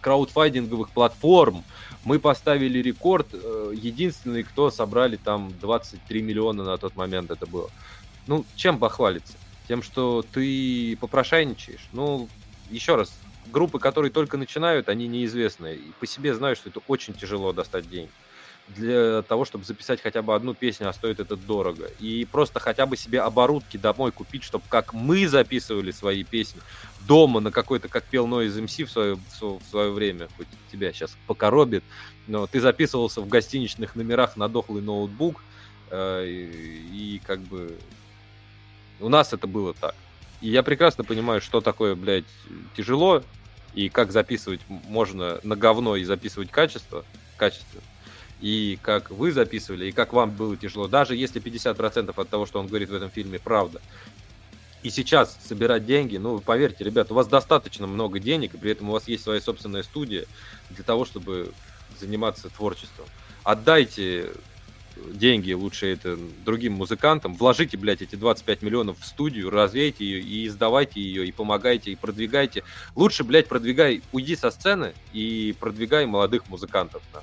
[0.00, 1.64] краудфайдинговых платформ.
[2.04, 7.70] Мы поставили рекорд, э, единственный, кто собрали там 23 миллиона на тот момент это было.
[8.26, 9.34] Ну, чем похвалиться?
[9.66, 11.88] Тем, что ты попрошайничаешь?
[11.92, 12.28] Ну,
[12.70, 13.12] еще раз,
[13.50, 15.74] группы, которые только начинают, они неизвестны.
[15.74, 18.10] И по себе знаю, что это очень тяжело достать деньги
[18.76, 21.90] для того, чтобы записать хотя бы одну песню, а стоит это дорого.
[22.00, 26.60] И просто хотя бы себе оборудки домой купить, чтобы как мы записывали свои песни
[27.06, 31.16] дома на какой-то, как пел Noise MC в свое, в свое время, хоть тебя сейчас
[31.26, 31.82] покоробит,
[32.26, 35.42] но ты записывался в гостиничных номерах на дохлый ноутбук,
[35.90, 37.78] э, и, и как бы
[39.00, 39.94] у нас это было так.
[40.40, 42.24] И я прекрасно понимаю, что такое, блядь,
[42.76, 43.22] тяжело,
[43.74, 47.04] и как записывать можно на говно и записывать качество,
[47.36, 47.82] качественно
[48.40, 52.60] и как вы записывали, и как вам было тяжело, даже если 50% от того, что
[52.60, 53.80] он говорит в этом фильме, правда.
[54.82, 58.90] И сейчас собирать деньги, ну, поверьте, ребят, у вас достаточно много денег, и при этом
[58.90, 60.26] у вас есть своя собственная студия
[60.70, 61.52] для того, чтобы
[61.98, 63.06] заниматься творчеством.
[63.42, 64.30] Отдайте
[65.12, 70.46] деньги лучше это другим музыкантам, вложите, блядь, эти 25 миллионов в студию, развейте ее и
[70.46, 72.64] издавайте ее, и помогайте, и продвигайте.
[72.94, 77.02] Лучше, блядь, продвигай, уйди со сцены и продвигай молодых музыкантов.
[77.12, 77.22] Да.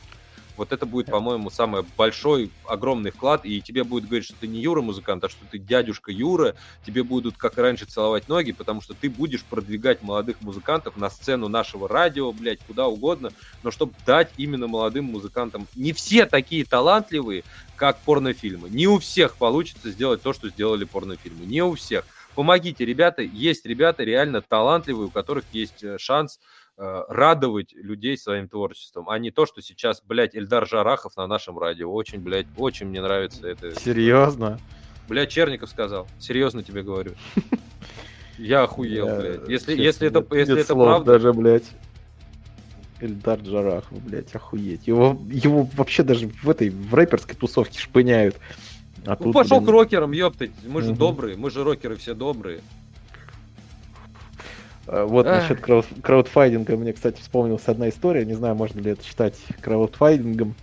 [0.58, 4.60] Вот это будет, по-моему, самый большой, огромный вклад, и тебе будет говорить, что ты не
[4.60, 8.94] Юра музыкант, а что ты дядюшка Юра, тебе будут, как раньше, целовать ноги, потому что
[8.94, 13.32] ты будешь продвигать молодых музыкантов на сцену нашего радио, блядь, куда угодно,
[13.64, 15.68] но чтобы дать именно молодым музыкантам.
[15.76, 17.44] Не все такие талантливые,
[17.76, 18.70] как порнофильмы.
[18.70, 21.46] Не у всех получится сделать то, что сделали порнофильмы.
[21.46, 22.06] Не у всех.
[22.36, 23.22] Помогите, ребята.
[23.22, 26.40] Есть ребята реально талантливые, у которых есть э, шанс
[26.78, 31.92] радовать людей своим творчеством, а не то, что сейчас, блядь, Эльдар Жарахов на нашем радио.
[31.92, 33.80] Очень, блядь, очень мне нравится это.
[33.80, 34.60] Серьезно?
[35.08, 36.08] Блядь, Черников сказал.
[36.20, 37.14] Серьезно тебе говорю.
[38.38, 39.48] Я охуел, блядь.
[39.48, 41.14] Если, если это, если это правда...
[41.14, 41.66] даже, блядь.
[43.00, 44.88] Эльдар Джарахов, блядь, охуеть.
[44.88, 48.38] Его, его вообще даже в этой, в рэперской тусовке шпыняют.
[49.06, 49.68] А ну, тут, пошел блин...
[49.68, 50.52] к рокерам, ёптать.
[50.66, 51.00] Мы же угу.
[51.00, 52.62] добрые, мы же рокеры все добрые.
[54.88, 55.42] Э, вот Ах.
[55.42, 58.26] насчет крауд, краудфайдинга мне, кстати, вспомнилась одна история.
[58.26, 60.56] Не знаю, можно ли это считать краудфайдингом.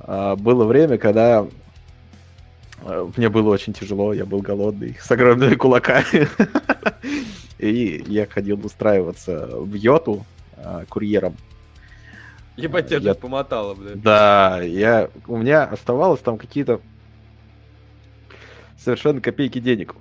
[0.00, 1.46] А, было время, когда
[2.82, 6.28] э, мне было очень тяжело, я был голодный, с огромными кулаками.
[7.58, 10.24] И я ходил устраиваться в Йоту
[10.56, 11.36] а, курьером.
[12.56, 13.14] Ебать, тебя я...
[13.14, 14.02] помотало, блядь.
[14.02, 15.10] Да, я...
[15.26, 16.80] у меня оставалось там какие-то
[18.78, 19.94] совершенно копейки денег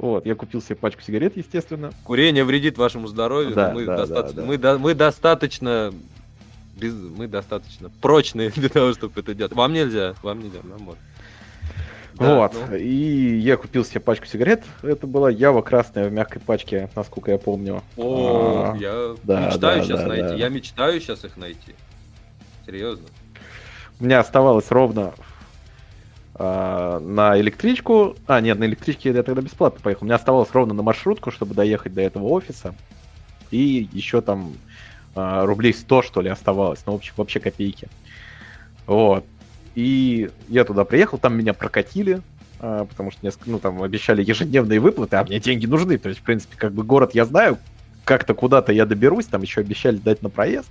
[0.00, 1.92] вот, я купил себе пачку сигарет, естественно.
[2.04, 3.54] Курение вредит вашему здоровью.
[3.54, 4.22] Да, мы, да, доста...
[4.22, 4.44] да, да.
[4.44, 4.78] Мы, до...
[4.78, 5.92] мы достаточно
[6.76, 6.94] без...
[6.94, 9.52] мы достаточно прочные для того, чтобы это делать.
[9.52, 11.02] Вам нельзя, вам нельзя, нам можно.
[12.14, 12.76] Да, вот, ну...
[12.76, 14.62] и я купил себе пачку сигарет.
[14.82, 17.82] Это была Ява красная в мягкой пачке, насколько я помню.
[17.96, 20.28] О, а, я да, мечтаю да, сейчас да, найти.
[20.28, 20.34] Да.
[20.34, 21.74] Я мечтаю сейчас их найти.
[22.66, 23.06] Серьезно.
[23.98, 25.12] У меня оставалось ровно
[26.38, 28.16] а, на электричку.
[28.26, 30.04] А, нет, на электричке я тогда бесплатно поехал.
[30.04, 32.74] У меня оставалось ровно на маршрутку, чтобы доехать до этого офиса.
[33.50, 34.52] И еще там
[35.16, 36.80] а, рублей 100, что ли, оставалось.
[36.86, 37.88] Ну, в общем, вообще копейки.
[38.86, 39.24] Вот.
[39.74, 42.22] И я туда приехал, там меня прокатили,
[42.60, 45.98] а, потому что несколько, ну, там обещали ежедневные выплаты, а мне деньги нужны.
[45.98, 47.58] То есть, в принципе, как бы город я знаю,
[48.04, 50.68] как-то куда-то я доберусь, там еще обещали дать на проезд.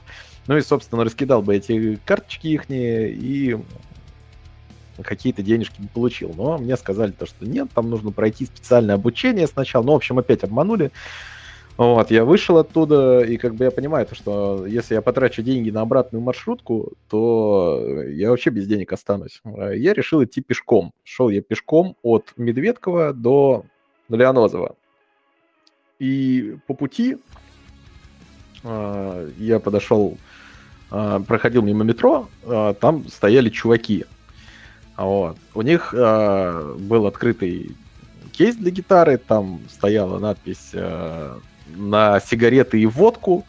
[0.48, 3.58] Ну и, собственно, раскидал бы эти карточки ихние и
[5.04, 6.34] какие-то денежки не получил.
[6.36, 9.84] Но мне сказали то, что нет, там нужно пройти специальное обучение сначала.
[9.84, 10.92] Ну, в общем, опять обманули.
[11.78, 15.70] Вот, я вышел оттуда, и как бы я понимаю, то, что если я потрачу деньги
[15.70, 19.42] на обратную маршрутку, то я вообще без денег останусь.
[19.46, 20.92] Я решил идти пешком.
[21.04, 23.64] Шел я пешком от Медведкова до
[24.10, 24.76] Леонозова.
[26.00, 27.18] И по пути
[28.64, 30.18] э, я подошел,
[30.92, 34.06] э, проходил мимо метро, э, там стояли чуваки.
[34.98, 35.38] Вот.
[35.54, 37.76] У них э, был открытый
[38.32, 41.38] кейс для гитары, там стояла надпись э,
[41.76, 43.46] на сигареты и водку,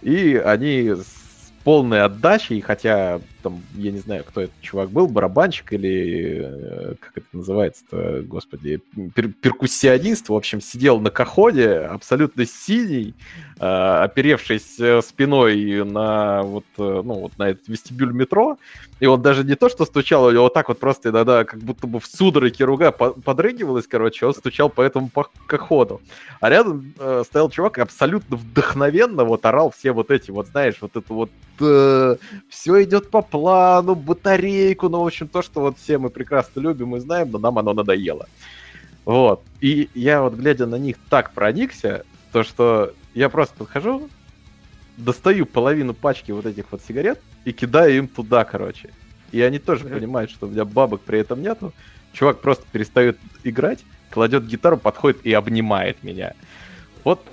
[0.00, 5.72] и они с полной отдачей, хотя там, я не знаю, кто этот чувак был, барабанщик
[5.72, 8.80] или, э, как это называется-то, господи,
[9.14, 13.14] пер перкуссионист, в общем, сидел на коходе, абсолютно синий,
[13.60, 18.58] э, оперевшись э, спиной на вот, ну, вот на этот вестибюль метро,
[19.02, 21.58] и он даже не то, что стучал, у него вот так вот просто иногда как
[21.58, 25.10] будто бы в судороге руга подрыгивалась, короче, он стучал по этому
[25.46, 26.00] коходу.
[26.40, 30.96] А рядом э, стоял чувак абсолютно вдохновенно вот орал все вот эти вот, знаешь, вот
[30.96, 31.30] это вот
[31.60, 32.16] э,
[32.48, 36.94] все идет по плану, батарейку, ну, в общем, то, что вот все мы прекрасно любим
[36.94, 38.28] и знаем, но нам оно надоело.
[39.06, 39.42] Вот.
[39.62, 44.10] И я вот, глядя на них, так проникся, то, что я просто подхожу,
[44.98, 48.90] достаю половину пачки вот этих вот сигарет и кидаю им туда, короче.
[49.32, 51.72] И они тоже понимают, что у меня бабок при этом нету.
[52.12, 53.80] Чувак просто перестает играть,
[54.10, 56.34] кладет гитару, подходит и обнимает меня.
[57.02, 57.24] Вот,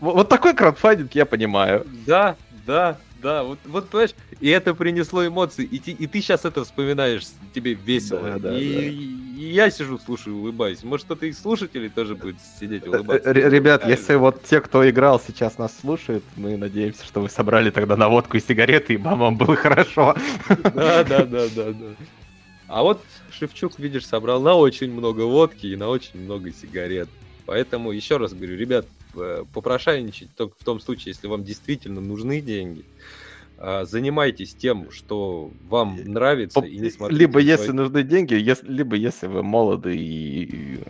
[0.00, 1.86] вот, такой краудфандинг я понимаю.
[2.04, 2.34] Да,
[2.66, 7.22] да, да, вот, вот понимаешь, и это принесло эмоции, и, и ты сейчас это вспоминаешь,
[7.54, 8.20] тебе весело.
[8.20, 8.82] Да, да, и, да.
[8.82, 10.84] и я сижу, слушаю, улыбаюсь.
[10.84, 13.32] Может, кто-то из слушателей тоже будет сидеть улыбаться.
[13.32, 17.96] Ребят, если вот те, кто играл, сейчас нас слушают, мы надеемся, что вы собрали тогда
[17.96, 20.14] на водку и сигареты, и вам было хорошо.
[20.48, 21.86] Да, да, да, да, да.
[22.68, 23.00] А вот
[23.30, 27.08] Шевчук, видишь, собрал на очень много водки и на очень много сигарет.
[27.46, 29.03] Поэтому еще раз говорю, ребят, Э,
[29.52, 32.84] попрошайничать только в том случае, если вам действительно нужны деньги.
[33.56, 37.20] А, занимайтесь тем, что вам нравится, и не смотрите.
[37.20, 40.80] Либо если нужны деньги, если, либо если вы молоды и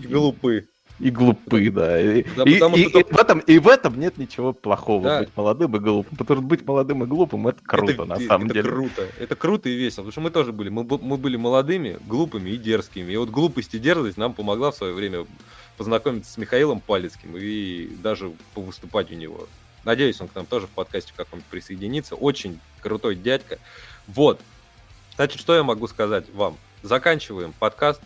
[0.00, 0.66] И глупы.
[1.00, 2.00] И глупы, да.
[2.00, 5.02] И, Да, и- потому и- что и в этом, и в этом нет ничего плохого,
[5.02, 5.18] Да.
[5.20, 6.16] быть молодым и глупым.
[6.16, 8.62] Потому что быть молодым и глупым это круто, это, на это самом деле.
[8.62, 9.08] круто.
[9.18, 10.02] Это круто и весело.
[10.04, 10.68] Потому что мы тоже были.
[10.68, 13.10] Мы, мы были молодыми, глупыми и дерзкими.
[13.12, 15.26] И вот глупость и дерзость нам помогла в свое время
[15.76, 19.48] познакомиться с Михаилом Палецким и даже повыступать у него.
[19.84, 22.14] Надеюсь, он к нам тоже в подкасте каком-нибудь присоединится.
[22.14, 23.58] Очень крутой дядька.
[24.06, 24.40] Вот.
[25.16, 26.56] Значит, что я могу сказать вам?
[26.82, 28.00] Заканчиваем подкаст.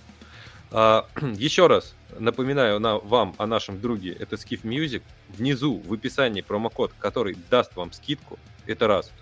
[0.71, 1.07] А,
[1.37, 5.03] еще раз напоминаю на, вам о нашем друге, это Skiff Music.
[5.29, 8.39] Внизу в описании промокод, который даст вам скидку.
[8.67, 9.13] Это раз.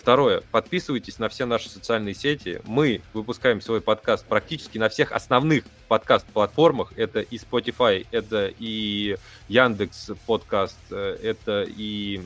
[0.00, 2.62] Второе, подписывайтесь на все наши социальные сети.
[2.64, 6.94] Мы выпускаем свой подкаст практически на всех основных подкаст-платформах.
[6.96, 12.22] Это и Spotify, это и Яндекс подкаст, э, это и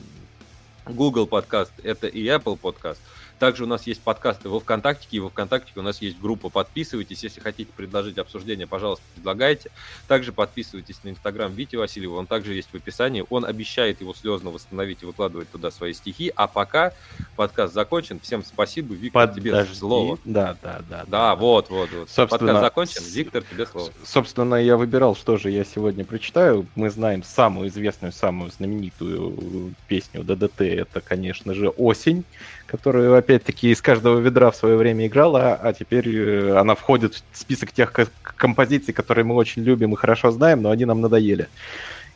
[0.85, 3.01] Google подкаст, это и Apple подкаст.
[3.39, 6.49] Также у нас есть подкасты во ВКонтакте, и во ВКонтакте у нас есть группа.
[6.49, 9.71] Подписывайтесь, если хотите предложить обсуждение, пожалуйста, предлагайте.
[10.07, 13.23] Также подписывайтесь на Инстаграм Вити Васильева, он также есть в описании.
[13.29, 16.31] Он обещает его слезно восстановить и выкладывать туда свои стихи.
[16.35, 16.93] А пока
[17.35, 18.19] подкаст закончен.
[18.19, 18.93] Всем спасибо.
[18.93, 19.75] Виктор, тебе Подожди.
[19.75, 20.19] слово.
[20.23, 21.05] Да, да, да.
[21.07, 22.09] Да, вот, вот, вот.
[22.09, 23.03] Собственно, подкаст закончен.
[23.13, 23.91] Виктор, тебе слово.
[24.03, 26.65] Собственно, я выбирал, что же я сегодня прочитаю.
[26.75, 30.61] Мы знаем самую известную, самую знаменитую песню ДДТ.
[30.61, 32.23] Это, конечно же, «Осень»,
[32.67, 37.37] которую, опять-таки, из каждого ведра в свое время играла, а теперь э, она входит в
[37.37, 41.47] список тех ко- композиций, которые мы очень любим и хорошо знаем, но они нам надоели.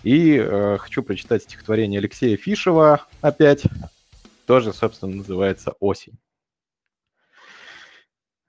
[0.04, 3.64] И э, хочу прочитать стихотворение Алексея Фишева опять.
[4.46, 6.18] Тоже, собственно, называется «Осень».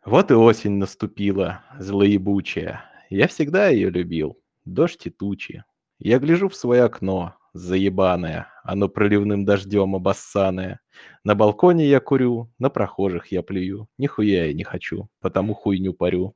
[0.04, 2.84] Вот и осень наступила, злоебучая.
[3.10, 5.62] Я всегда ее любил, дождь и тучи.
[5.98, 10.80] Я гляжу в свое окно, заебанное, оно проливным дождем обоссанное.
[11.24, 13.88] На балконе я курю, на прохожих я плюю.
[13.98, 16.34] Нихуя я не хочу, потому хуйню парю.